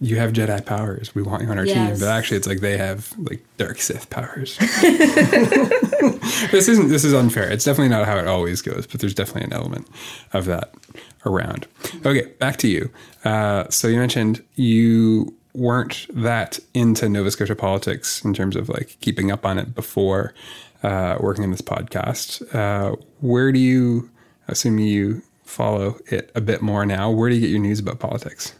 you 0.00 0.16
have 0.16 0.32
Jedi 0.32 0.66
powers. 0.66 1.14
We 1.14 1.22
want 1.22 1.44
you 1.44 1.48
on 1.48 1.56
our 1.56 1.64
yes. 1.64 2.00
team, 2.00 2.00
but 2.00 2.12
actually, 2.12 2.38
it's 2.38 2.48
like 2.48 2.58
they 2.58 2.76
have 2.78 3.14
like 3.16 3.44
dark 3.58 3.80
Sith 3.80 4.10
powers. 4.10 4.58
this 6.50 6.68
isn't. 6.68 6.88
This 6.88 7.04
is 7.04 7.14
unfair. 7.14 7.50
It's 7.50 7.64
definitely 7.64 7.88
not 7.90 8.06
how 8.06 8.18
it 8.18 8.26
always 8.26 8.62
goes, 8.62 8.86
but 8.86 9.00
there's 9.00 9.14
definitely 9.14 9.44
an 9.44 9.52
element 9.52 9.88
of 10.32 10.46
that 10.46 10.74
around. 11.24 11.66
Okay, 12.04 12.26
back 12.38 12.56
to 12.58 12.68
you. 12.68 12.90
Uh, 13.24 13.68
so 13.68 13.88
you 13.88 13.98
mentioned 13.98 14.44
you 14.54 15.34
weren't 15.54 16.06
that 16.10 16.60
into 16.74 17.08
Nova 17.08 17.30
Scotia 17.30 17.54
politics 17.54 18.24
in 18.24 18.34
terms 18.34 18.56
of 18.56 18.68
like 18.68 18.96
keeping 19.00 19.30
up 19.30 19.44
on 19.44 19.58
it 19.58 19.74
before 19.74 20.34
uh, 20.82 21.16
working 21.20 21.44
in 21.44 21.50
this 21.50 21.62
podcast. 21.62 22.54
Uh, 22.54 22.96
where 23.20 23.50
do 23.52 23.58
you, 23.58 24.10
assuming 24.46 24.86
you 24.86 25.22
follow 25.44 25.98
it 26.06 26.30
a 26.34 26.40
bit 26.40 26.62
more 26.62 26.86
now, 26.86 27.10
where 27.10 27.28
do 27.28 27.34
you 27.34 27.40
get 27.40 27.50
your 27.50 27.60
news 27.60 27.80
about 27.80 27.98
politics? 27.98 28.54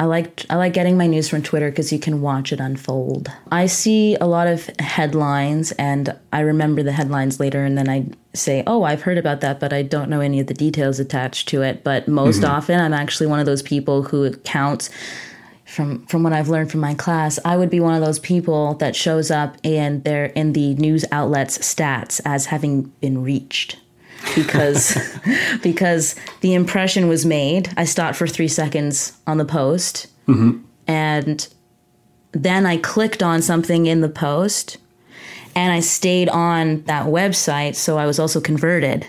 I 0.00 0.04
like 0.04 0.44
I 0.50 0.56
like 0.56 0.72
getting 0.72 0.96
my 0.96 1.06
news 1.06 1.28
from 1.28 1.42
Twitter 1.42 1.70
because 1.70 1.92
you 1.92 1.98
can 1.98 2.20
watch 2.20 2.52
it 2.52 2.60
unfold. 2.60 3.30
I 3.50 3.66
see 3.66 4.16
a 4.16 4.26
lot 4.26 4.46
of 4.46 4.68
headlines 4.78 5.72
and 5.72 6.16
I 6.32 6.40
remember 6.40 6.82
the 6.82 6.92
headlines 6.92 7.40
later 7.40 7.64
and 7.64 7.76
then 7.76 7.88
I 7.88 8.06
say, 8.34 8.62
"Oh, 8.66 8.82
I've 8.82 9.02
heard 9.02 9.18
about 9.18 9.40
that, 9.40 9.60
but 9.60 9.72
I 9.72 9.82
don't 9.82 10.10
know 10.10 10.20
any 10.20 10.40
of 10.40 10.46
the 10.46 10.54
details 10.54 10.98
attached 11.00 11.48
to 11.48 11.62
it." 11.62 11.84
But 11.84 12.08
most 12.08 12.42
mm-hmm. 12.42 12.50
often 12.50 12.80
I'm 12.80 12.94
actually 12.94 13.26
one 13.26 13.40
of 13.40 13.46
those 13.46 13.62
people 13.62 14.02
who 14.02 14.34
counts 14.38 14.90
from 15.64 16.06
from 16.06 16.22
what 16.22 16.32
I've 16.32 16.48
learned 16.48 16.70
from 16.70 16.80
my 16.80 16.94
class, 16.94 17.38
I 17.44 17.56
would 17.56 17.70
be 17.70 17.80
one 17.80 17.94
of 17.94 18.04
those 18.04 18.18
people 18.18 18.74
that 18.74 18.94
shows 18.94 19.30
up 19.30 19.56
in 19.62 20.02
their 20.02 20.26
in 20.26 20.52
the 20.52 20.74
news 20.74 21.04
outlets 21.10 21.58
stats 21.58 22.20
as 22.24 22.46
having 22.46 22.82
been 23.00 23.22
reached 23.22 23.78
because 24.34 24.96
because 25.62 26.14
the 26.40 26.54
impression 26.54 27.08
was 27.08 27.24
made. 27.24 27.72
I 27.76 27.84
stopped 27.84 28.16
for 28.16 28.26
three 28.26 28.48
seconds 28.48 29.12
on 29.26 29.38
the 29.38 29.44
post, 29.44 30.06
mm-hmm. 30.26 30.62
and 30.86 31.48
then 32.32 32.66
I 32.66 32.76
clicked 32.78 33.22
on 33.22 33.42
something 33.42 33.86
in 33.86 34.00
the 34.00 34.08
post, 34.08 34.78
and 35.54 35.72
I 35.72 35.80
stayed 35.80 36.28
on 36.28 36.82
that 36.82 37.06
website. 37.06 37.74
So 37.76 37.98
I 37.98 38.06
was 38.06 38.18
also 38.18 38.40
converted 38.40 39.06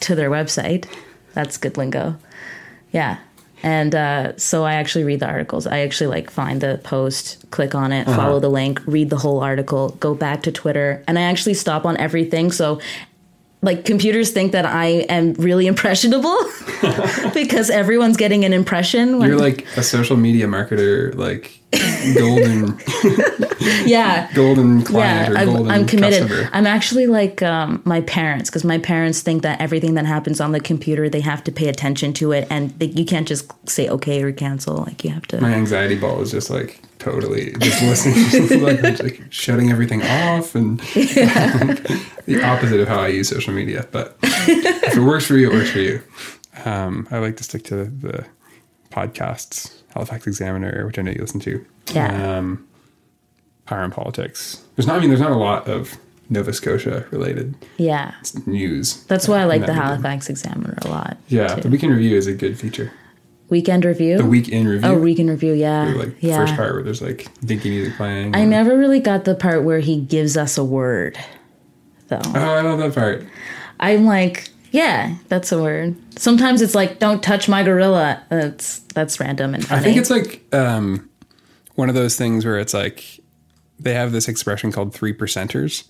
to 0.00 0.14
their 0.14 0.30
website. 0.30 0.86
That's 1.34 1.56
good 1.56 1.76
lingo. 1.76 2.16
Yeah. 2.92 3.18
And 3.62 3.94
uh, 3.94 4.36
so 4.36 4.64
I 4.64 4.74
actually 4.74 5.04
read 5.04 5.20
the 5.20 5.26
articles. 5.26 5.66
I 5.66 5.80
actually 5.80 6.06
like 6.06 6.30
find 6.30 6.60
the 6.60 6.80
post, 6.84 7.44
click 7.50 7.74
on 7.74 7.92
it, 7.92 8.06
uh-huh. 8.06 8.16
follow 8.16 8.40
the 8.40 8.48
link, 8.48 8.80
read 8.86 9.10
the 9.10 9.16
whole 9.16 9.40
article, 9.40 9.90
go 10.00 10.14
back 10.14 10.44
to 10.44 10.52
Twitter, 10.52 11.02
and 11.08 11.18
I 11.18 11.22
actually 11.22 11.54
stop 11.54 11.84
on 11.84 11.96
everything. 11.96 12.52
So 12.52 12.80
like 13.62 13.84
computers 13.84 14.30
think 14.30 14.52
that 14.52 14.64
I 14.64 14.86
am 15.08 15.34
really 15.34 15.66
impressionable 15.66 16.36
because 17.34 17.70
everyone's 17.70 18.16
getting 18.16 18.44
an 18.44 18.52
impression. 18.52 19.18
When, 19.18 19.28
You're 19.28 19.38
like 19.38 19.66
a 19.76 19.82
social 19.82 20.16
media 20.16 20.46
marketer, 20.46 21.14
like 21.14 21.58
golden 22.16 22.78
yeah. 23.86 24.30
golden 24.34 24.82
client 24.82 25.28
Yeah, 25.28 25.34
or 25.34 25.38
I'm, 25.38 25.46
golden 25.46 25.70
I'm 25.70 25.86
committed. 25.86 26.28
customer. 26.28 26.50
I'm 26.52 26.66
actually 26.66 27.06
like 27.06 27.42
um, 27.42 27.82
my 27.84 28.00
parents 28.02 28.50
because 28.50 28.64
my 28.64 28.78
parents 28.78 29.20
think 29.20 29.42
that 29.42 29.60
everything 29.60 29.94
that 29.94 30.06
happens 30.06 30.40
on 30.40 30.52
the 30.52 30.60
computer, 30.60 31.08
they 31.08 31.20
have 31.20 31.42
to 31.44 31.52
pay 31.52 31.68
attention 31.68 32.12
to 32.14 32.32
it, 32.32 32.46
and 32.50 32.70
they, 32.78 32.86
you 32.86 33.04
can't 33.04 33.26
just 33.28 33.52
say 33.68 33.88
okay 33.88 34.22
or 34.22 34.32
cancel. 34.32 34.78
Like 34.78 35.04
you 35.04 35.10
have 35.10 35.26
to. 35.28 35.40
My 35.40 35.52
anxiety 35.54 35.96
ball 35.98 36.20
is 36.20 36.30
just 36.30 36.50
like 36.50 36.80
totally 36.98 37.52
just 37.60 37.80
listening, 37.82 38.62
like, 38.62 38.82
like 39.02 39.22
shutting 39.30 39.70
everything 39.70 40.02
off, 40.02 40.54
and 40.54 40.80
the 42.26 42.40
opposite 42.44 42.80
of 42.80 42.88
how 42.88 43.00
I 43.00 43.08
use 43.08 43.28
social 43.28 43.52
media. 43.54 43.86
But 43.92 44.16
if 44.22 44.96
it 44.96 45.00
works 45.00 45.24
for 45.26 45.36
you, 45.36 45.50
it 45.50 45.54
works 45.54 45.70
for 45.70 45.78
you. 45.80 46.02
Um, 46.64 47.06
I 47.10 47.18
like 47.18 47.36
to 47.36 47.44
stick 47.44 47.62
to 47.64 47.84
the 47.84 48.26
podcasts, 48.90 49.77
Halifax 49.94 50.26
Examiner, 50.26 50.86
which 50.86 50.98
I 50.98 51.02
know 51.02 51.10
you 51.10 51.20
listen 51.20 51.40
to. 51.40 51.64
Yeah. 51.92 52.38
Um, 52.38 52.66
Power 53.66 53.82
and 53.82 53.92
Politics. 53.92 54.62
There's 54.76 54.86
not. 54.86 54.96
I 54.96 55.00
mean, 55.00 55.10
there's 55.10 55.20
not 55.20 55.30
a 55.30 55.36
lot 55.36 55.68
of 55.68 55.98
Nova 56.30 56.52
Scotia 56.52 57.06
related 57.10 57.54
yeah, 57.76 58.14
news. 58.46 59.04
that's 59.04 59.26
why 59.28 59.40
I 59.40 59.44
like 59.44 59.62
the 59.62 59.68
medium. 59.68 59.86
Halifax 59.86 60.28
Examiner 60.28 60.78
a 60.82 60.88
lot. 60.88 61.16
Yeah, 61.28 61.54
too. 61.54 61.62
the 61.62 61.68
weekend 61.68 61.92
review 61.92 62.16
is 62.16 62.26
a 62.26 62.34
good 62.34 62.58
feature. 62.58 62.92
Weekend 63.48 63.84
review. 63.86 64.18
The 64.18 64.26
week 64.26 64.48
in 64.50 64.68
review. 64.68 64.88
oh, 64.88 64.98
weekend 64.98 65.30
review. 65.30 65.54
Yeah, 65.54 65.84
like 65.96 66.22
yeah. 66.22 66.36
first 66.36 66.54
part 66.54 66.74
where 66.74 66.82
there's 66.82 67.00
like 67.00 67.28
dinky 67.40 67.70
music 67.70 67.96
playing. 67.96 68.36
I 68.36 68.44
never 68.44 68.76
really 68.76 69.00
got 69.00 69.24
the 69.24 69.34
part 69.34 69.64
where 69.64 69.80
he 69.80 70.00
gives 70.00 70.36
us 70.36 70.58
a 70.58 70.64
word, 70.64 71.18
though. 72.08 72.20
Oh, 72.24 72.40
I 72.40 72.60
love 72.60 72.78
that 72.78 72.94
part. 72.94 73.24
I'm 73.80 74.04
like, 74.04 74.50
yeah, 74.70 75.16
that's 75.28 75.52
a 75.52 75.60
word. 75.60 75.96
Sometimes 76.18 76.62
it's 76.62 76.74
like, 76.74 76.98
don't 76.98 77.22
touch 77.22 77.48
my 77.48 77.62
gorilla. 77.62 78.22
That's 78.28 78.80
that's 78.94 79.18
random 79.20 79.54
and 79.54 79.66
funny. 79.66 79.80
I 79.80 79.84
think 79.84 79.96
it's 79.96 80.10
like 80.10 80.42
um, 80.54 81.08
one 81.74 81.88
of 81.88 81.94
those 81.94 82.16
things 82.16 82.44
where 82.44 82.58
it's 82.58 82.74
like 82.74 83.20
they 83.78 83.94
have 83.94 84.12
this 84.12 84.28
expression 84.28 84.72
called 84.72 84.92
three 84.92 85.14
percenters. 85.14 85.86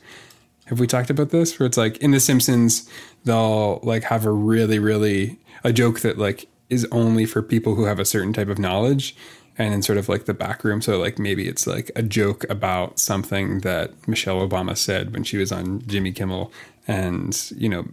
Have 0.66 0.80
we 0.80 0.86
talked 0.86 1.10
about 1.10 1.30
this? 1.30 1.58
Where 1.58 1.66
it's 1.66 1.78
like 1.78 1.96
in 1.98 2.10
The 2.10 2.20
Simpsons, 2.20 2.88
they'll 3.24 3.80
like 3.82 4.04
have 4.04 4.24
a 4.24 4.30
really, 4.30 4.78
really 4.78 5.38
a 5.64 5.72
joke 5.72 6.00
that 6.00 6.18
like 6.18 6.48
is 6.68 6.86
only 6.92 7.24
for 7.24 7.42
people 7.42 7.74
who 7.74 7.84
have 7.84 7.98
a 7.98 8.04
certain 8.04 8.32
type 8.32 8.48
of 8.48 8.58
knowledge, 8.58 9.16
and 9.56 9.72
in 9.74 9.82
sort 9.82 9.98
of 9.98 10.08
like 10.08 10.26
the 10.26 10.34
back 10.34 10.62
room. 10.62 10.82
So 10.82 10.98
like 10.98 11.18
maybe 11.18 11.48
it's 11.48 11.66
like 11.66 11.90
a 11.96 12.02
joke 12.02 12.44
about 12.50 12.98
something 12.98 13.60
that 13.60 14.06
Michelle 14.06 14.46
Obama 14.46 14.76
said 14.76 15.12
when 15.12 15.24
she 15.24 15.38
was 15.38 15.50
on 15.50 15.80
Jimmy 15.86 16.12
Kimmel, 16.12 16.52
and 16.86 17.50
you 17.56 17.68
know, 17.68 17.86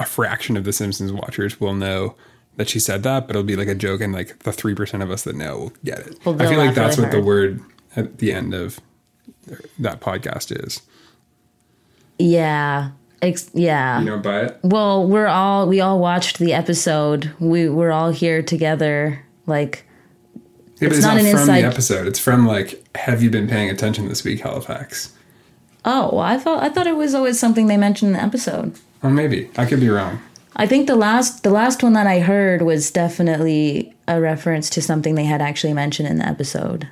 a 0.00 0.04
fraction 0.04 0.56
of 0.56 0.64
The 0.64 0.72
Simpsons 0.72 1.12
watchers 1.12 1.60
will 1.60 1.74
know 1.74 2.16
that 2.56 2.68
she 2.68 2.80
said 2.80 3.02
that, 3.04 3.26
but 3.26 3.36
it'll 3.36 3.44
be 3.46 3.54
like 3.56 3.68
a 3.68 3.74
joke, 3.74 4.00
and 4.00 4.12
like 4.12 4.40
the 4.40 4.52
three 4.52 4.74
percent 4.74 5.02
of 5.02 5.10
us 5.10 5.22
that 5.22 5.36
know 5.36 5.56
will 5.58 5.72
get 5.84 6.00
it. 6.00 6.18
Well, 6.24 6.40
I 6.42 6.46
feel 6.48 6.58
like 6.58 6.74
that's 6.74 6.98
what 6.98 7.10
the 7.12 7.20
word 7.22 7.60
at 7.96 8.18
the 8.18 8.32
end 8.32 8.52
of 8.54 8.80
that 9.78 10.00
podcast 10.00 10.64
is. 10.64 10.82
yeah, 12.18 12.90
ex- 13.22 13.50
yeah. 13.54 14.00
You 14.00 14.06
know, 14.06 14.18
buy 14.18 14.40
it. 14.46 14.58
Well, 14.62 15.06
we're 15.06 15.26
all 15.26 15.66
we 15.68 15.80
all 15.80 15.98
watched 15.98 16.38
the 16.38 16.52
episode. 16.52 17.32
We 17.38 17.68
we're 17.68 17.92
all 17.92 18.10
here 18.10 18.42
together. 18.42 19.24
Like, 19.46 19.86
Yeah, 20.34 20.40
but 20.80 20.86
It's 20.88 20.96
it's 20.98 21.06
not 21.06 21.14
not, 21.16 21.24
an 21.24 21.30
from 21.32 21.40
inside- 21.40 21.62
the 21.62 21.66
episode. 21.66 22.06
It's 22.06 22.18
from 22.18 22.46
like, 22.46 22.84
have 22.96 23.22
you 23.22 23.30
been 23.30 23.48
paying 23.48 23.70
attention 23.70 24.08
this 24.08 24.24
week, 24.24 24.40
Halifax? 24.40 25.14
oh, 25.86 26.10
well, 26.12 26.20
I 26.20 26.36
thought 26.36 26.62
I 26.62 26.68
thought 26.68 26.86
it 26.86 26.96
was 26.96 27.14
always 27.14 27.38
something 27.40 27.66
they 27.66 27.76
mentioned 27.78 28.08
in 28.10 28.12
the 28.18 28.22
episode. 28.22 28.74
Well, 29.02 29.12
maybe 29.12 29.50
I 29.56 29.66
could 29.66 29.80
be 29.80 29.88
wrong. 29.88 30.20
I 30.56 30.66
think 30.66 30.86
the 30.86 30.96
last 30.96 31.42
the 31.42 31.50
last 31.50 31.82
one 31.82 31.92
that 31.94 32.06
I 32.06 32.20
heard 32.20 32.62
was 32.62 32.90
definitely 32.90 33.94
a 34.06 34.20
reference 34.20 34.68
to 34.70 34.82
something 34.82 35.14
they 35.14 35.24
had 35.24 35.40
actually 35.40 35.72
mentioned 35.72 36.08
in 36.08 36.18
the 36.18 36.26
episode. 36.26 36.88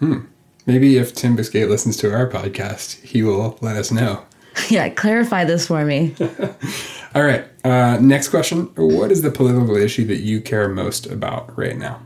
Hmm. 0.00 0.20
Maybe 0.66 0.96
if 0.96 1.14
Tim 1.14 1.36
Bousquet 1.36 1.68
listens 1.68 1.96
to 1.98 2.12
our 2.12 2.28
podcast, 2.28 3.00
he 3.02 3.22
will 3.22 3.58
let 3.60 3.76
us 3.76 3.90
know. 3.90 4.24
yeah, 4.68 4.88
clarify 4.88 5.44
this 5.44 5.66
for 5.66 5.84
me. 5.84 6.14
All 7.14 7.22
right. 7.22 7.44
Uh, 7.64 7.98
next 8.00 8.28
question. 8.28 8.66
What 8.76 9.10
is 9.10 9.22
the 9.22 9.30
political 9.30 9.76
issue 9.76 10.04
that 10.06 10.20
you 10.20 10.40
care 10.40 10.68
most 10.68 11.06
about 11.06 11.56
right 11.56 11.76
now? 11.76 12.00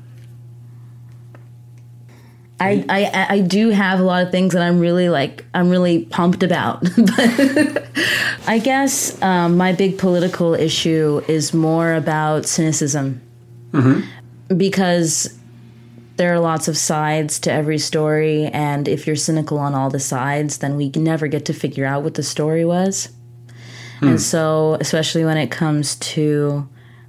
I, 2.58 2.84
I 2.88 3.26
I 3.34 3.40
do 3.40 3.68
have 3.68 4.00
a 4.00 4.02
lot 4.02 4.22
of 4.22 4.30
things 4.30 4.54
that 4.54 4.62
I'm 4.62 4.80
really 4.80 5.10
like 5.10 5.44
I'm 5.52 5.68
really 5.68 6.06
pumped 6.06 6.42
about. 6.42 6.80
but 6.96 7.88
I 8.46 8.60
guess 8.62 9.20
um, 9.22 9.56
my 9.56 9.72
big 9.72 9.98
political 9.98 10.54
issue 10.54 11.22
is 11.28 11.52
more 11.52 11.92
about 11.92 12.46
cynicism 12.46 13.20
because 14.56 15.38
there 16.16 16.32
are 16.32 16.38
lots 16.38 16.66
of 16.66 16.78
sides 16.78 17.38
to 17.40 17.52
every 17.52 17.78
story, 17.78 18.46
and 18.46 18.88
if 18.88 19.06
you're 19.06 19.16
cynical 19.16 19.58
on 19.58 19.74
all 19.74 19.90
the 19.90 20.00
sides, 20.00 20.58
then 20.58 20.76
we 20.76 20.88
never 20.90 21.26
get 21.26 21.44
to 21.46 21.52
figure 21.52 21.84
out 21.84 22.02
what 22.02 22.14
the 22.14 22.22
story 22.22 22.64
was. 22.64 23.10
And 24.00 24.20
so, 24.20 24.76
especially 24.80 25.24
when 25.24 25.36
it 25.36 25.50
comes 25.50 25.96
to, 25.96 26.68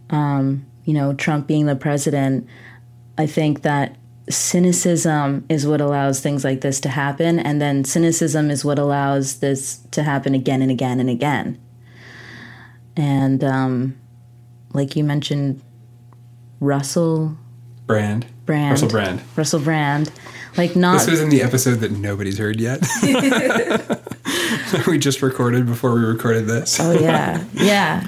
um, 0.09 0.65
you 0.85 0.93
know, 0.93 1.13
Trump 1.13 1.47
being 1.47 1.65
the 1.65 1.75
president, 1.75 2.47
I 3.17 3.27
think 3.27 3.63
that 3.63 3.95
cynicism 4.29 5.45
is 5.49 5.65
what 5.65 5.81
allows 5.81 6.19
things 6.19 6.43
like 6.43 6.61
this 6.61 6.79
to 6.81 6.89
happen. 6.89 7.39
And 7.39 7.61
then 7.61 7.83
cynicism 7.83 8.51
is 8.51 8.65
what 8.65 8.79
allows 8.79 9.39
this 9.39 9.77
to 9.91 10.03
happen 10.03 10.33
again 10.33 10.61
and 10.61 10.71
again 10.71 10.99
and 10.99 11.09
again. 11.09 11.59
And 12.95 13.43
um, 13.43 13.97
like 14.73 14.95
you 14.95 15.03
mentioned, 15.03 15.61
Russell 16.59 17.37
Brand. 17.85 18.25
Brand. 18.45 18.71
Russell 18.71 18.89
Brand. 18.89 19.21
Russell 19.35 19.59
Brand. 19.59 20.11
Like, 20.57 20.75
not. 20.75 20.99
This 20.99 21.11
was 21.11 21.21
in 21.21 21.29
the 21.29 21.43
episode 21.43 21.75
that 21.75 21.91
nobody's 21.91 22.37
heard 22.37 22.59
yet. 22.59 22.81
we 24.87 24.97
just 24.97 25.21
recorded 25.21 25.65
before 25.65 25.93
we 25.93 26.01
recorded 26.01 26.47
this. 26.47 26.79
Oh 26.79 26.91
yeah, 26.91 27.43
yeah. 27.53 28.07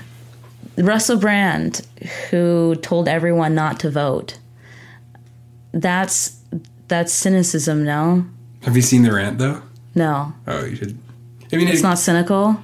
Russell 0.77 1.17
Brand, 1.17 1.85
who 2.29 2.75
told 2.75 3.07
everyone 3.07 3.55
not 3.55 3.79
to 3.81 3.91
vote. 3.91 4.37
That's 5.71 6.37
that's 6.87 7.13
cynicism, 7.13 7.83
no? 7.83 8.25
Have 8.63 8.75
you 8.75 8.81
seen 8.81 9.03
the 9.03 9.13
rant 9.13 9.37
though? 9.37 9.61
No, 9.95 10.33
Oh, 10.47 10.65
you 10.65 10.75
should. 10.75 10.97
I 11.51 11.57
mean, 11.57 11.67
it's 11.67 11.79
it, 11.79 11.83
not 11.83 11.97
cynical. 11.97 12.61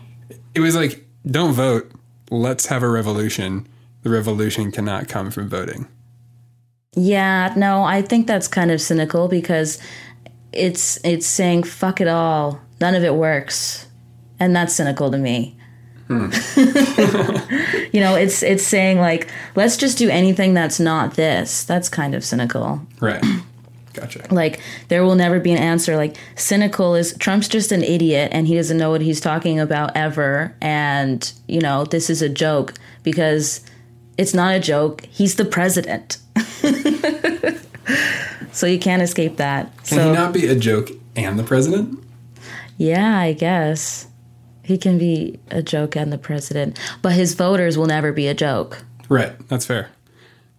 it 0.53 0.59
was 0.59 0.75
like, 0.75 1.05
don't 1.25 1.53
vote. 1.53 1.91
Let's 2.29 2.67
have 2.67 2.83
a 2.83 2.89
revolution. 2.89 3.67
The 4.03 4.09
revolution 4.11 4.71
cannot 4.71 5.07
come 5.07 5.31
from 5.31 5.49
voting. 5.49 5.87
Yeah, 6.95 7.53
no, 7.57 7.83
I 7.83 8.01
think 8.01 8.27
that's 8.27 8.47
kind 8.47 8.71
of 8.71 8.79
cynical 8.79 9.27
because 9.27 9.79
it's 10.53 10.97
it's 11.03 11.27
saying 11.27 11.63
fuck 11.63 11.99
it 11.99 12.07
all. 12.07 12.61
None 12.79 12.95
of 12.95 13.03
it 13.03 13.15
works. 13.15 13.87
And 14.39 14.55
that's 14.55 14.73
cynical 14.73 15.09
to 15.11 15.17
me. 15.17 15.57
you 16.09 17.99
know, 17.99 18.15
it's 18.15 18.43
it's 18.43 18.63
saying 18.63 18.99
like 18.99 19.31
let's 19.55 19.75
just 19.77 19.97
do 19.97 20.09
anything 20.09 20.53
that's 20.53 20.79
not 20.79 21.15
this. 21.15 21.63
That's 21.63 21.89
kind 21.89 22.13
of 22.13 22.23
cynical. 22.23 22.81
Right. 22.99 23.23
Gotcha. 23.93 24.25
like 24.29 24.59
there 24.89 25.05
will 25.05 25.15
never 25.15 25.39
be 25.39 25.53
an 25.53 25.57
answer 25.57 25.95
like 25.95 26.17
cynical 26.35 26.95
is 26.95 27.15
trump's 27.17 27.47
just 27.47 27.71
an 27.71 27.81
idiot 27.81 28.29
and 28.33 28.45
he 28.45 28.53
doesn't 28.53 28.75
know 28.77 28.89
what 28.91 28.99
he's 28.99 29.21
talking 29.21 29.57
about 29.57 29.95
ever 29.95 30.53
and 30.59 31.31
you 31.47 31.61
know 31.61 31.85
this 31.85 32.09
is 32.09 32.21
a 32.21 32.27
joke 32.27 32.73
because 33.03 33.61
it's 34.17 34.33
not 34.33 34.53
a 34.53 34.59
joke 34.59 35.05
he's 35.09 35.35
the 35.35 35.45
president 35.45 36.17
so 38.51 38.65
you 38.67 38.79
can't 38.79 39.01
escape 39.01 39.37
that 39.37 39.71
Can 39.85 39.97
so 39.97 40.07
he 40.07 40.11
not 40.11 40.33
be 40.33 40.45
a 40.47 40.55
joke 40.55 40.89
and 41.15 41.39
the 41.39 41.43
president? 41.43 42.03
yeah 42.77 43.17
i 43.17 43.31
guess 43.31 44.07
he 44.65 44.77
can 44.77 44.97
be 44.97 45.39
a 45.49 45.61
joke 45.61 45.95
and 45.95 46.11
the 46.11 46.17
president 46.17 46.77
but 47.01 47.13
his 47.13 47.33
voters 47.33 47.77
will 47.77 47.85
never 47.85 48.11
be 48.11 48.27
a 48.27 48.33
joke 48.33 48.83
Right. 49.09 49.33
That's 49.49 49.65
fair. 49.65 49.89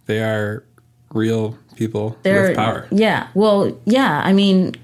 They 0.06 0.22
are 0.22 0.64
real 1.12 1.58
people 1.76 2.16
They're, 2.22 2.48
with 2.48 2.56
power. 2.56 2.86
Yeah. 2.90 3.28
Well, 3.34 3.78
yeah. 3.84 4.22
I 4.24 4.32
mean, 4.32 4.74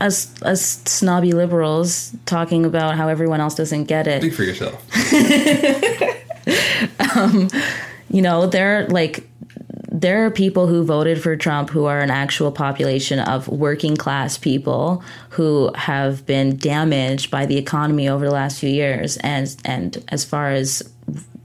us 0.00 0.40
us 0.42 0.82
snobby 0.84 1.32
liberals 1.32 2.14
talking 2.26 2.64
about 2.64 2.96
how 2.96 3.08
everyone 3.08 3.40
else 3.40 3.54
doesn't 3.54 3.84
get 3.84 4.06
it. 4.06 4.22
Speak 4.22 4.34
for 4.34 4.44
yourself. 4.44 4.84
Um, 7.16 7.48
you 8.08 8.22
know, 8.22 8.46
there 8.46 8.86
like 8.88 9.28
there 10.00 10.26
are 10.26 10.30
people 10.30 10.66
who 10.66 10.84
voted 10.84 11.22
for 11.22 11.36
Trump 11.36 11.70
who 11.70 11.86
are 11.86 12.00
an 12.00 12.10
actual 12.10 12.52
population 12.52 13.18
of 13.18 13.48
working 13.48 13.96
class 13.96 14.36
people 14.36 15.02
who 15.30 15.72
have 15.74 16.26
been 16.26 16.58
damaged 16.58 17.30
by 17.30 17.46
the 17.46 17.56
economy 17.56 18.06
over 18.06 18.26
the 18.26 18.32
last 18.32 18.60
few 18.60 18.68
years. 18.68 19.16
And 19.18 19.56
and 19.64 20.04
as 20.08 20.22
far 20.22 20.50
as 20.50 20.82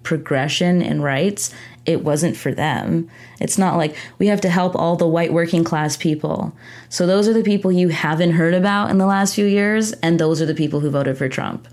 progression 0.03 0.81
and 0.81 1.01
rights 1.03 1.53
it 1.83 2.03
wasn't 2.03 2.37
for 2.37 2.53
them. 2.53 3.09
It's 3.39 3.57
not 3.57 3.75
like 3.75 3.95
we 4.19 4.27
have 4.27 4.41
to 4.41 4.49
help 4.49 4.75
all 4.75 4.95
the 4.95 5.07
white 5.07 5.33
working 5.33 5.63
class 5.63 5.97
people. 5.97 6.55
So 6.89 7.07
those 7.07 7.27
are 7.27 7.33
the 7.33 7.41
people 7.41 7.71
you 7.71 7.89
haven't 7.89 8.33
heard 8.33 8.53
about 8.53 8.91
in 8.91 8.99
the 8.99 9.07
last 9.07 9.33
few 9.33 9.47
years 9.47 9.93
and 9.93 10.19
those 10.19 10.41
are 10.41 10.45
the 10.45 10.53
people 10.53 10.81
who 10.81 10.91
voted 10.91 11.17
for 11.17 11.27
Trump. 11.27 11.67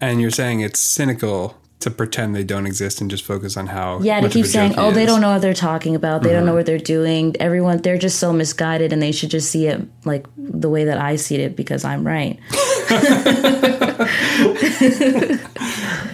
And 0.00 0.20
you're 0.20 0.30
saying 0.30 0.60
it's 0.60 0.80
cynical 0.80 1.61
to 1.82 1.90
pretend 1.90 2.34
they 2.34 2.44
don't 2.44 2.66
exist 2.66 3.00
and 3.00 3.10
just 3.10 3.24
focus 3.24 3.56
on 3.56 3.66
how 3.68 4.00
Yeah, 4.00 4.20
to 4.20 4.28
keep 4.28 4.46
saying, 4.46 4.74
"Oh, 4.78 4.90
they 4.90 5.06
don't 5.06 5.20
know 5.20 5.30
what 5.32 5.42
they're 5.42 5.54
talking 5.54 5.94
about. 5.94 6.22
They 6.22 6.30
don't 6.30 6.38
Mm-hmm. 6.38 6.46
know 6.46 6.54
what 6.54 6.66
they're 6.66 6.78
doing." 6.78 7.36
Everyone, 7.40 7.78
they're 7.82 7.98
just 7.98 8.18
so 8.18 8.32
misguided, 8.32 8.92
and 8.92 9.00
they 9.02 9.12
should 9.12 9.30
just 9.30 9.50
see 9.50 9.66
it 9.66 9.80
like 10.04 10.26
the 10.36 10.68
way 10.70 10.84
that 10.84 10.98
I 10.98 11.16
see 11.16 11.36
it 11.36 11.54
because 11.56 11.84
I'm 11.84 12.06
right. 12.06 12.38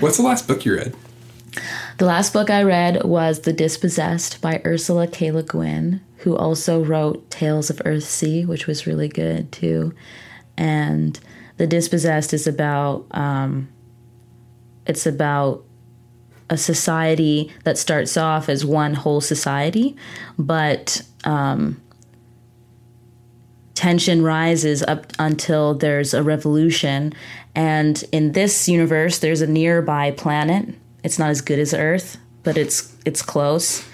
What's 0.01 0.17
the 0.17 0.23
last 0.25 0.47
book 0.47 0.65
you 0.65 0.75
read? 0.77 0.95
The 1.99 2.05
last 2.07 2.33
book 2.33 2.51
I 2.51 2.63
read 2.63 3.03
was 3.05 3.41
The 3.41 3.53
Dispossessed 3.53 4.41
by 4.41 4.61
Ursula 4.65 5.07
K. 5.09 5.33
Le 5.33 5.43
Guin, 5.43 6.01
who 6.19 6.37
also 6.37 6.85
wrote 6.85 7.29
Tales 7.31 7.71
of 7.71 7.79
Earthsea, 7.79 8.47
which 8.47 8.67
was 8.67 8.87
really 8.87 9.09
good 9.09 9.51
too. 9.51 9.93
And 10.57 11.19
The 11.57 11.67
Dispossessed 11.67 12.33
is 12.33 12.47
about 12.47 13.07
um, 13.11 13.69
it's 14.89 15.07
about 15.07 15.65
a 16.51 16.57
society 16.57 17.53
that 17.65 17.77
starts 17.79 18.17
off 18.17 18.49
as 18.49 18.65
one 18.65 18.95
whole 18.95 19.21
society, 19.21 19.95
but 20.39 21.03
um, 21.25 21.81
tension 23.75 24.23
rises 24.23 24.83
up 24.83 25.13
until 25.19 25.75
there's 25.75 26.15
a 26.15 26.23
revolution. 26.23 27.13
And 27.55 28.03
in 28.13 28.33
this 28.33 28.69
universe, 28.69 29.19
there's 29.19 29.41
a 29.43 29.47
nearby 29.47 30.11
planet. 30.13 30.75
It's 31.05 31.19
not 31.19 31.31
as 31.31 31.41
good 31.41 31.59
as 31.59 31.75
Earth, 31.75 32.17
but 32.43 32.57
it's 32.57 32.95
it's 33.05 33.23
close, 33.23 33.87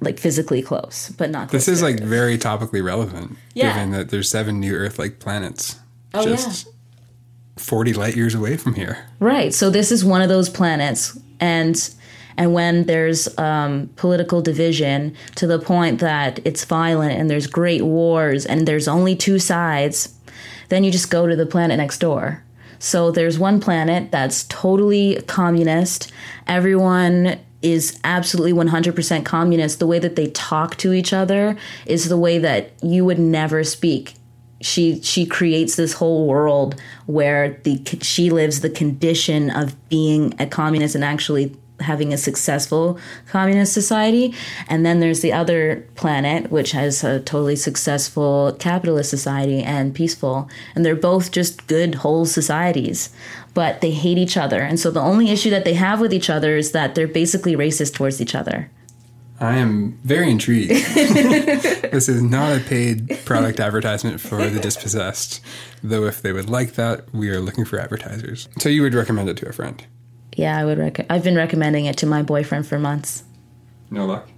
like 0.00 0.18
physically 0.18 0.62
close, 0.62 1.10
but 1.10 1.30
not. 1.30 1.50
This 1.50 1.64
close 1.64 1.76
is 1.78 1.82
like 1.82 2.00
very 2.00 2.38
topically 2.38 2.82
relevant, 2.84 3.36
Yeah. 3.54 3.72
given 3.74 3.90
that 3.92 4.10
there's 4.10 4.28
seven 4.30 4.60
new 4.60 4.74
Earth-like 4.74 5.18
planets 5.18 5.76
Oh, 6.14 6.22
just 6.24 6.68
40 7.56 7.92
light 7.94 8.16
years 8.16 8.34
away 8.34 8.56
from 8.56 8.74
here. 8.74 9.06
Right. 9.20 9.54
So 9.54 9.70
this 9.70 9.92
is 9.92 10.04
one 10.04 10.22
of 10.22 10.28
those 10.28 10.48
planets, 10.48 11.18
and 11.40 11.76
and 12.36 12.52
when 12.52 12.84
there's 12.84 13.36
um, 13.38 13.90
political 13.96 14.42
division 14.42 15.14
to 15.36 15.46
the 15.46 15.58
point 15.58 16.00
that 16.00 16.40
it's 16.44 16.64
violent 16.64 17.12
and 17.12 17.30
there's 17.30 17.46
great 17.46 17.82
wars 17.82 18.44
and 18.44 18.66
there's 18.66 18.88
only 18.88 19.14
two 19.14 19.38
sides, 19.38 20.12
then 20.68 20.82
you 20.82 20.90
just 20.90 21.10
go 21.10 21.26
to 21.28 21.36
the 21.36 21.46
planet 21.46 21.78
next 21.78 21.98
door. 21.98 22.42
So 22.80 23.10
there's 23.10 23.38
one 23.38 23.60
planet 23.60 24.10
that's 24.10 24.44
totally 24.44 25.22
communist. 25.26 26.12
Everyone 26.46 27.38
is 27.62 27.98
absolutely 28.04 28.52
100% 28.52 29.24
communist. 29.24 29.78
The 29.78 29.86
way 29.86 29.98
that 29.98 30.16
they 30.16 30.26
talk 30.28 30.76
to 30.78 30.92
each 30.92 31.12
other 31.12 31.56
is 31.86 32.08
the 32.08 32.18
way 32.18 32.38
that 32.38 32.72
you 32.82 33.04
would 33.04 33.18
never 33.18 33.64
speak 33.64 34.14
she 34.64 35.00
she 35.02 35.26
creates 35.26 35.76
this 35.76 35.92
whole 35.92 36.26
world 36.26 36.80
where 37.06 37.60
the 37.64 37.82
she 38.00 38.30
lives 38.30 38.60
the 38.60 38.70
condition 38.70 39.50
of 39.50 39.76
being 39.88 40.34
a 40.38 40.46
communist 40.46 40.94
and 40.94 41.04
actually 41.04 41.54
having 41.80 42.14
a 42.14 42.16
successful 42.16 42.98
communist 43.26 43.72
society. 43.72 44.32
And 44.68 44.86
then 44.86 45.00
there's 45.00 45.20
the 45.20 45.32
other 45.32 45.86
planet 45.96 46.50
which 46.50 46.70
has 46.70 47.02
a 47.04 47.20
totally 47.20 47.56
successful 47.56 48.56
capitalist 48.58 49.10
society 49.10 49.60
and 49.60 49.94
peaceful. 49.94 50.48
And 50.74 50.86
they're 50.86 50.94
both 50.94 51.32
just 51.32 51.66
good 51.66 51.96
whole 51.96 52.24
societies 52.24 53.10
but 53.54 53.80
they 53.80 53.92
hate 53.92 54.18
each 54.18 54.36
other. 54.36 54.62
And 54.62 54.80
so 54.80 54.90
the 54.90 55.00
only 55.00 55.30
issue 55.30 55.50
that 55.50 55.64
they 55.64 55.74
have 55.74 56.00
with 56.00 56.12
each 56.12 56.28
other 56.28 56.56
is 56.56 56.72
that 56.72 56.96
they're 56.96 57.06
basically 57.06 57.54
racist 57.54 57.94
towards 57.94 58.20
each 58.20 58.34
other 58.34 58.68
I 59.40 59.56
am 59.56 59.98
very 60.04 60.30
intrigued. 60.30 60.70
this 61.90 62.08
is 62.08 62.22
not 62.22 62.56
a 62.56 62.60
paid 62.60 63.18
product 63.24 63.58
advertisement 63.60 64.20
for 64.20 64.48
the 64.48 64.60
dispossessed, 64.60 65.40
though 65.82 66.04
if 66.06 66.22
they 66.22 66.32
would 66.32 66.48
like 66.48 66.74
that, 66.74 67.12
we 67.12 67.30
are 67.30 67.40
looking 67.40 67.64
for 67.64 67.78
advertisers. 67.80 68.48
So 68.58 68.68
you 68.68 68.82
would 68.82 68.94
recommend 68.94 69.28
it 69.28 69.36
to 69.38 69.48
a 69.48 69.52
friend? 69.52 69.84
yeah 70.36 70.58
i 70.58 70.64
would 70.64 70.78
rec- 70.78 71.06
i've 71.10 71.22
been 71.22 71.36
recommending 71.36 71.84
it 71.84 71.96
to 71.96 72.06
my 72.06 72.20
boyfriend 72.20 72.66
for 72.66 72.76
months 72.76 73.22
No 73.90 74.04
luck. 74.04 74.28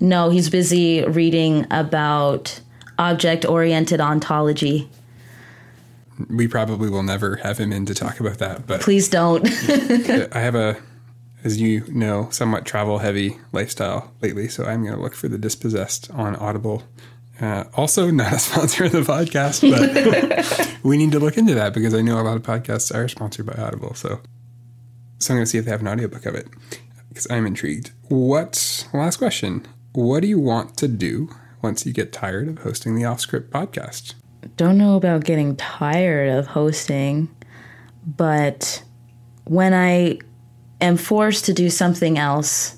No, 0.00 0.30
he's 0.30 0.48
busy 0.48 1.04
reading 1.04 1.66
about 1.70 2.58
object 2.98 3.44
oriented 3.44 4.00
ontology. 4.00 4.88
We 6.30 6.48
probably 6.48 6.88
will 6.88 7.02
never 7.02 7.36
have 7.36 7.58
him 7.58 7.70
in 7.72 7.84
to 7.86 7.94
talk 7.94 8.18
about 8.20 8.38
that, 8.38 8.66
but 8.66 8.80
Please 8.80 9.08
don't. 9.10 9.46
I 10.34 10.40
have 10.40 10.54
a, 10.54 10.76
as 11.46 11.60
you 11.60 11.84
know, 11.86 12.28
somewhat 12.30 12.66
travel 12.66 12.98
heavy 12.98 13.38
lifestyle 13.52 14.12
lately, 14.20 14.48
so 14.48 14.64
I'm 14.64 14.82
going 14.82 14.96
to 14.96 15.00
look 15.00 15.14
for 15.14 15.28
the 15.28 15.38
dispossessed 15.38 16.10
on 16.10 16.34
Audible. 16.36 16.82
Uh, 17.40 17.64
also, 17.74 18.10
not 18.10 18.32
a 18.32 18.38
sponsor 18.40 18.86
of 18.86 18.92
the 18.92 19.02
podcast, 19.02 19.62
but 19.70 20.78
we 20.82 20.98
need 20.98 21.12
to 21.12 21.20
look 21.20 21.38
into 21.38 21.54
that 21.54 21.72
because 21.72 21.94
I 21.94 22.02
know 22.02 22.20
a 22.20 22.22
lot 22.22 22.36
of 22.36 22.42
podcasts 22.42 22.92
are 22.92 23.06
sponsored 23.06 23.46
by 23.46 23.54
Audible. 23.54 23.94
So, 23.94 24.20
so 25.18 25.32
I'm 25.32 25.36
going 25.38 25.44
to 25.44 25.46
see 25.46 25.56
if 25.56 25.64
they 25.64 25.70
have 25.70 25.82
an 25.82 25.88
audiobook 25.88 26.26
of 26.26 26.34
it 26.34 26.48
because 27.08 27.28
I'm 27.30 27.46
intrigued. 27.46 27.92
What, 28.08 28.88
last 28.92 29.18
question, 29.18 29.66
what 29.92 30.22
do 30.22 30.26
you 30.26 30.40
want 30.40 30.76
to 30.78 30.88
do 30.88 31.30
once 31.62 31.86
you 31.86 31.92
get 31.92 32.12
tired 32.12 32.48
of 32.48 32.58
hosting 32.58 32.96
the 32.96 33.04
Off 33.04 33.20
Script 33.20 33.52
podcast? 33.52 34.14
don't 34.56 34.78
know 34.78 34.96
about 34.96 35.24
getting 35.24 35.56
tired 35.56 36.30
of 36.30 36.46
hosting, 36.48 37.28
but 38.04 38.82
when 39.44 39.74
I 39.74 40.18
am 40.80 40.96
forced 40.96 41.44
to 41.46 41.52
do 41.52 41.70
something 41.70 42.18
else, 42.18 42.76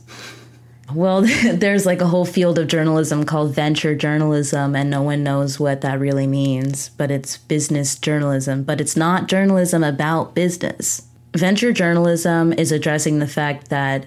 well, 0.95 1.23
there's 1.53 1.87
like 1.87 2.01
a 2.01 2.07
whole 2.07 2.25
field 2.25 2.59
of 2.59 2.69
journalism 2.69 3.25
called 3.25 3.55
venture 3.55 3.95
journalism, 3.95 4.75
and 4.75 4.91
no 4.91 5.03
one 5.03 5.23
knows 5.23 5.61
what 5.61 5.81
that 5.83 6.01
really 6.01 6.27
means, 6.27 6.91
but 6.91 7.11
it's 7.11 7.37
business 7.37 7.99
journalism, 7.99 8.63
but 8.63 8.81
it's 8.81 8.97
not 8.97 9.29
journalism 9.29 9.85
about 9.85 10.35
business. 10.35 11.03
Venture 11.35 11.73
journalism 11.73 12.53
is 12.53 12.73
addressing 12.73 13.19
the 13.19 13.27
fact 13.27 13.69
that 13.69 14.07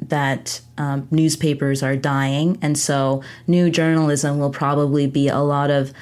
that 0.00 0.60
um, 0.78 1.06
newspapers 1.12 1.80
are 1.80 1.94
dying, 1.94 2.58
and 2.60 2.76
so 2.76 3.22
new 3.46 3.70
journalism 3.70 4.38
will 4.38 4.50
probably 4.50 5.06
be 5.06 5.28
a 5.28 5.38
lot 5.38 5.70
of 5.70 5.92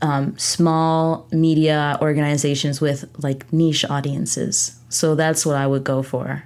um, 0.00 0.36
small 0.38 1.26
media 1.32 1.98
organizations 2.00 2.80
with 2.80 3.04
like 3.18 3.52
niche 3.52 3.84
audiences. 3.84 4.78
So 4.88 5.14
that's 5.14 5.44
what 5.44 5.56
I 5.56 5.66
would 5.66 5.84
go 5.84 6.02
for. 6.02 6.44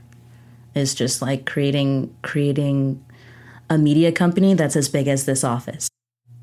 Is 0.74 0.94
just 0.94 1.20
like 1.20 1.46
creating 1.46 2.14
creating 2.22 3.04
a 3.68 3.78
media 3.78 4.12
company 4.12 4.54
that's 4.54 4.76
as 4.76 4.88
big 4.88 5.08
as 5.08 5.24
this 5.24 5.44
office. 5.44 5.88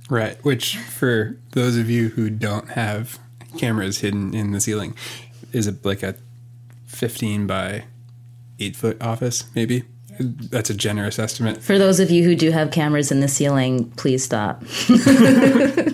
Right. 0.09 0.43
Which, 0.43 0.77
for 0.77 1.37
those 1.51 1.77
of 1.77 1.89
you 1.89 2.09
who 2.09 2.29
don't 2.29 2.69
have 2.69 3.19
cameras 3.57 3.99
hidden 3.99 4.33
in 4.33 4.51
the 4.51 4.61
ceiling, 4.61 4.95
is 5.51 5.67
it 5.67 5.83
like 5.83 6.03
a 6.03 6.15
15 6.87 7.47
by 7.47 7.83
8 8.59 8.75
foot 8.75 9.01
office, 9.01 9.45
maybe? 9.55 9.83
That's 10.19 10.69
a 10.69 10.73
generous 10.73 11.19
estimate. 11.19 11.61
For 11.61 11.77
those 11.77 11.99
of 11.99 12.09
you 12.09 12.23
who 12.23 12.35
do 12.35 12.51
have 12.51 12.71
cameras 12.71 13.11
in 13.11 13.19
the 13.19 13.27
ceiling, 13.27 13.91
please 13.91 14.23
stop. 14.23 14.63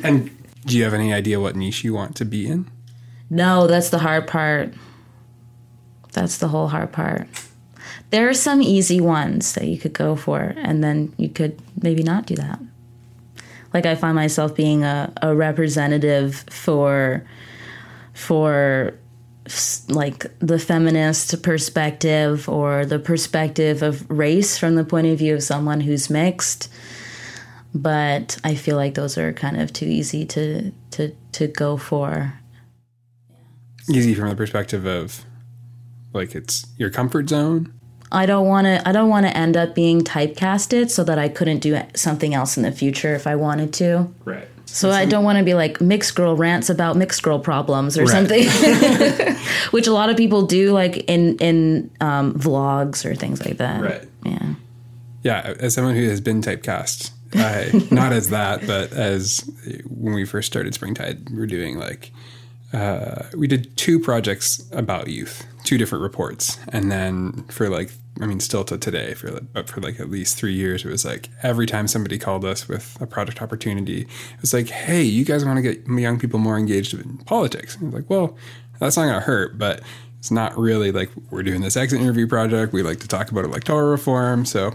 And 0.04 0.30
do 0.66 0.78
you 0.78 0.84
have 0.84 0.94
any 0.94 1.14
idea 1.14 1.40
what 1.40 1.56
niche 1.56 1.84
you 1.84 1.94
want 1.94 2.16
to 2.18 2.26
be 2.26 2.46
in? 2.46 2.70
No, 3.30 3.68
that's 3.68 3.90
the 3.90 4.00
hard 4.00 4.28
part. 4.28 4.74
That's 6.12 6.38
the 6.38 6.50
whole 6.50 6.68
hard 6.68 6.92
part. 6.92 7.28
There 8.14 8.30
are 8.30 8.36
some 8.36 8.62
easy 8.62 9.02
ones 9.02 9.54
that 9.54 9.66
you 9.66 9.80
could 9.80 9.94
go 9.94 10.16
for, 10.16 10.54
and 10.58 10.84
then 10.84 11.16
you 11.18 11.30
could 11.30 11.60
maybe 11.82 12.04
not 12.04 12.28
do 12.28 12.36
that. 12.36 12.60
Like 13.74 13.88
I 13.88 13.96
find 13.96 14.14
myself 14.14 14.56
being 14.56 14.84
a, 14.84 15.12
a 15.24 15.36
representative 15.36 16.46
for 16.48 17.26
for 18.14 18.94
like 19.90 20.28
the 20.38 20.60
feminist 20.60 21.42
perspective 21.42 22.48
or 22.48 22.86
the 22.86 23.00
perspective 23.00 23.82
of 23.82 24.08
race 24.12 24.60
from 24.60 24.76
the 24.76 24.84
point 24.84 25.08
of 25.08 25.18
view 25.18 25.34
of 25.34 25.42
someone 25.42 25.82
who's 25.82 26.12
mixed. 26.12 26.72
But 27.74 28.38
I 28.44 28.54
feel 28.54 28.76
like 28.76 28.94
those 28.94 29.18
are 29.18 29.34
kind 29.34 29.60
of 29.60 29.74
too 29.74 29.88
easy 29.88 30.24
to 30.28 30.72
to 30.92 31.16
to 31.32 31.48
go 31.48 31.78
for. 31.78 32.36
Easy 33.90 34.14
from 34.14 34.30
the 34.30 34.36
perspective 34.36 34.86
of 34.86 35.26
like 36.14 36.36
it's 36.36 36.68
your 36.78 36.92
comfort 36.92 37.28
zone. 37.28 37.74
I 38.14 38.26
don't 38.26 38.48
want 38.48 38.66
to 38.66 38.88
I 38.88 38.92
don't 38.92 39.10
want 39.10 39.26
to 39.26 39.36
end 39.36 39.58
up 39.58 39.74
being 39.76 40.02
typecasted 40.02 40.90
so 40.90 41.04
that 41.04 41.18
I 41.18 41.30
couldn't 41.30 41.60
do 41.60 41.80
something 41.96 42.34
else 42.34 42.58
in 42.58 42.64
the 42.64 42.72
future 42.72 43.16
if 43.16 43.28
I 43.28 43.36
wanted 43.36 43.74
to. 43.74 44.14
Right. 44.26 44.48
So 44.66 44.90
I 44.90 45.06
don't 45.06 45.24
want 45.24 45.38
to 45.38 45.44
be 45.44 45.54
like 45.54 45.82
mixed 45.82 46.16
girl 46.16 46.36
rants 46.36 46.70
about 46.70 46.96
mixed 46.96 47.22
girl 47.22 47.38
problems 47.38 47.96
or 47.98 48.06
Right. 48.06 48.10
something, 48.10 48.46
which 49.72 49.86
a 49.88 49.92
lot 49.94 50.10
of 50.10 50.18
people 50.18 50.48
do 50.48 50.72
like 50.72 50.98
in 51.10 51.38
in 51.38 51.92
um, 52.02 52.34
vlogs 52.34 53.06
or 53.06 53.14
things 53.16 53.46
like 53.46 53.58
that. 53.58 53.82
Right. 53.82 54.04
Yeah. 54.26 54.54
Yeah, 55.24 55.54
as 55.60 55.74
someone 55.74 55.96
who 55.96 56.10
has 56.10 56.20
been 56.20 56.42
typecast, 56.42 57.12
I, 57.36 57.70
not 57.96 58.12
as 58.12 58.30
that, 58.30 58.66
but 58.68 58.92
as 58.92 59.50
when 59.88 60.14
we 60.14 60.26
first 60.26 60.48
started 60.48 60.74
Springtide, 60.74 61.30
we 61.30 61.38
were 61.38 61.46
doing 61.48 61.78
like 61.78 62.12
uh, 62.74 63.24
we 63.38 63.48
did 63.48 63.78
two 63.78 64.00
projects 64.00 64.64
about 64.72 65.08
youth, 65.08 65.46
two 65.64 65.78
different 65.78 66.02
reports, 66.04 66.58
and 66.70 66.92
then 66.92 67.44
for 67.50 67.70
like 67.70 67.92
I 68.22 68.28
mean, 68.28 68.40
still 68.40 68.64
to 68.66 68.78
today, 68.78 69.16
for 69.16 69.32
like, 69.32 69.54
but 69.54 69.68
for 69.68 69.82
like 69.82 70.00
at 70.00 70.10
least 70.10 70.38
three 70.38 70.54
years, 70.54 70.86
it 70.86 70.90
was 70.90 71.04
like 71.04 71.30
every 71.42 71.66
time 71.66 71.88
somebody 71.88 72.20
called 72.20 72.46
us 72.46 72.68
with 72.68 72.96
a 73.02 73.08
project 73.08 73.42
opportunity, 73.42 74.02
it 74.02 74.42
was 74.42 74.54
like, 74.54 74.70
"Hey, 74.70 75.02
you 75.02 75.26
guys 75.26 75.44
want 75.44 75.58
to 75.58 75.62
get 75.64 75.88
young 75.88 76.20
people 76.20 76.40
more 76.40 76.58
engaged 76.58 76.94
in 76.94 77.18
politics?" 77.26 77.76
And 77.76 77.84
I 77.84 77.86
was 77.88 77.96
like, 77.96 78.10
"Well, 78.10 78.38
that's 78.80 78.98
not 78.98 79.04
going 79.04 79.16
to 79.16 79.22
hurt, 79.22 79.58
but 79.58 79.82
It's 80.20 80.32
not 80.32 80.58
really 80.58 80.92
like 80.94 81.10
we're 81.32 81.44
doing 81.44 81.60
this 81.62 81.76
exit 81.76 82.00
interview 82.00 82.28
project. 82.28 82.72
We 82.72 82.82
like 82.82 83.00
to 83.02 83.08
talk 83.10 83.30
about 83.30 83.44
electoral 83.44 83.90
reform. 83.90 84.46
So 84.46 84.74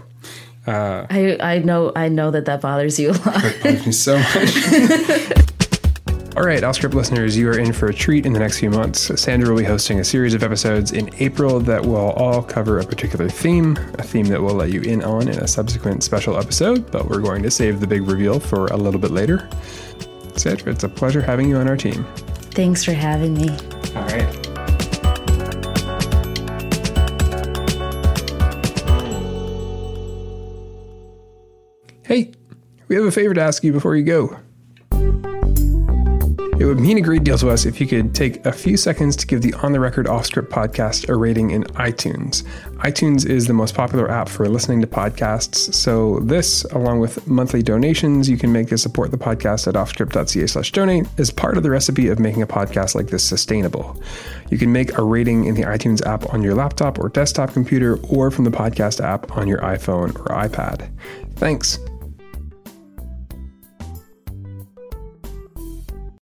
uh 0.67 1.07
I 1.09 1.37
I 1.39 1.57
know 1.59 1.91
I 1.95 2.07
know 2.09 2.29
that 2.29 2.45
that 2.45 2.61
bothers 2.61 2.99
you 2.99 3.09
a 3.09 3.13
lot. 3.13 3.43
it 3.43 3.63
bothers 3.63 3.85
me 3.87 3.91
so 3.91 4.19
much. 4.19 5.33
All 6.39 6.45
right, 6.45 6.63
Offscript 6.63 6.93
listeners, 6.93 7.37
you 7.37 7.49
are 7.49 7.59
in 7.59 7.73
for 7.73 7.89
a 7.89 7.93
treat 7.93 8.25
in 8.25 8.31
the 8.31 8.39
next 8.39 8.59
few 8.59 8.69
months. 8.69 9.11
Sandra 9.21 9.49
will 9.49 9.59
be 9.59 9.65
hosting 9.65 9.99
a 9.99 10.05
series 10.05 10.33
of 10.33 10.41
episodes 10.41 10.93
in 10.93 11.13
April 11.15 11.59
that 11.59 11.85
will 11.85 12.11
all 12.11 12.41
cover 12.41 12.79
a 12.79 12.85
particular 12.85 13.27
theme, 13.27 13.75
a 13.95 14.03
theme 14.03 14.25
that 14.27 14.41
we'll 14.41 14.55
let 14.55 14.71
you 14.71 14.79
in 14.79 15.03
on 15.03 15.27
in 15.27 15.37
a 15.37 15.47
subsequent 15.49 16.01
special 16.01 16.37
episode, 16.37 16.89
but 16.91 17.09
we're 17.09 17.19
going 17.19 17.43
to 17.43 17.51
save 17.51 17.81
the 17.81 17.87
big 17.87 18.03
reveal 18.03 18.39
for 18.39 18.67
a 18.67 18.77
little 18.77 19.01
bit 19.01 19.11
later. 19.11 19.49
Sandra, 20.37 20.71
it's 20.71 20.85
a 20.85 20.87
pleasure 20.87 21.21
having 21.21 21.49
you 21.49 21.57
on 21.57 21.67
our 21.67 21.75
team. 21.75 22.05
Thanks 22.53 22.85
for 22.85 22.93
having 22.93 23.33
me. 23.33 23.49
All 23.97 24.03
right. 24.03 24.47
Hey, 32.05 32.31
we 32.87 32.95
have 32.95 33.03
a 33.03 33.11
favor 33.11 33.33
to 33.33 33.41
ask 33.41 33.61
you 33.61 33.73
before 33.73 33.97
you 33.97 34.05
go. 34.05 34.39
It 36.59 36.65
would 36.65 36.81
mean 36.81 36.97
a 36.97 37.01
great 37.01 37.23
deal 37.23 37.37
to 37.37 37.49
us 37.49 37.65
if 37.65 37.79
you 37.79 37.87
could 37.87 38.13
take 38.13 38.45
a 38.45 38.51
few 38.51 38.75
seconds 38.75 39.15
to 39.15 39.25
give 39.25 39.41
the 39.41 39.53
On 39.53 39.71
the 39.71 39.79
Record 39.79 40.07
Off 40.07 40.25
Script 40.25 40.51
podcast 40.51 41.07
a 41.07 41.15
rating 41.15 41.51
in 41.51 41.63
iTunes. 41.75 42.43
iTunes 42.79 43.25
is 43.25 43.47
the 43.47 43.53
most 43.53 43.73
popular 43.73 44.11
app 44.11 44.27
for 44.27 44.45
listening 44.49 44.81
to 44.81 44.87
podcasts, 44.87 45.73
so 45.73 46.19
this, 46.19 46.65
along 46.65 46.99
with 46.99 47.25
monthly 47.25 47.63
donations 47.63 48.29
you 48.29 48.37
can 48.37 48.51
make 48.51 48.67
to 48.67 48.77
support 48.77 49.11
the 49.11 49.17
podcast 49.17 49.69
at 49.69 49.75
offscript.ca 49.75 50.47
slash 50.47 50.73
donate, 50.73 51.07
is 51.17 51.31
part 51.31 51.55
of 51.55 51.63
the 51.63 51.69
recipe 51.69 52.09
of 52.09 52.19
making 52.19 52.41
a 52.41 52.47
podcast 52.47 52.93
like 52.93 53.07
this 53.07 53.23
sustainable. 53.23 53.97
You 54.49 54.57
can 54.57 54.73
make 54.73 54.97
a 54.97 55.01
rating 55.01 55.45
in 55.45 55.55
the 55.55 55.63
iTunes 55.63 56.05
app 56.05 56.33
on 56.33 56.43
your 56.43 56.55
laptop 56.55 56.99
or 56.99 57.07
desktop 57.07 57.53
computer, 57.53 57.97
or 58.09 58.31
from 58.31 58.43
the 58.43 58.51
podcast 58.51 58.99
app 58.99 59.37
on 59.37 59.47
your 59.47 59.59
iPhone 59.59 60.09
or 60.09 60.35
iPad. 60.35 60.89
Thanks. 61.37 61.79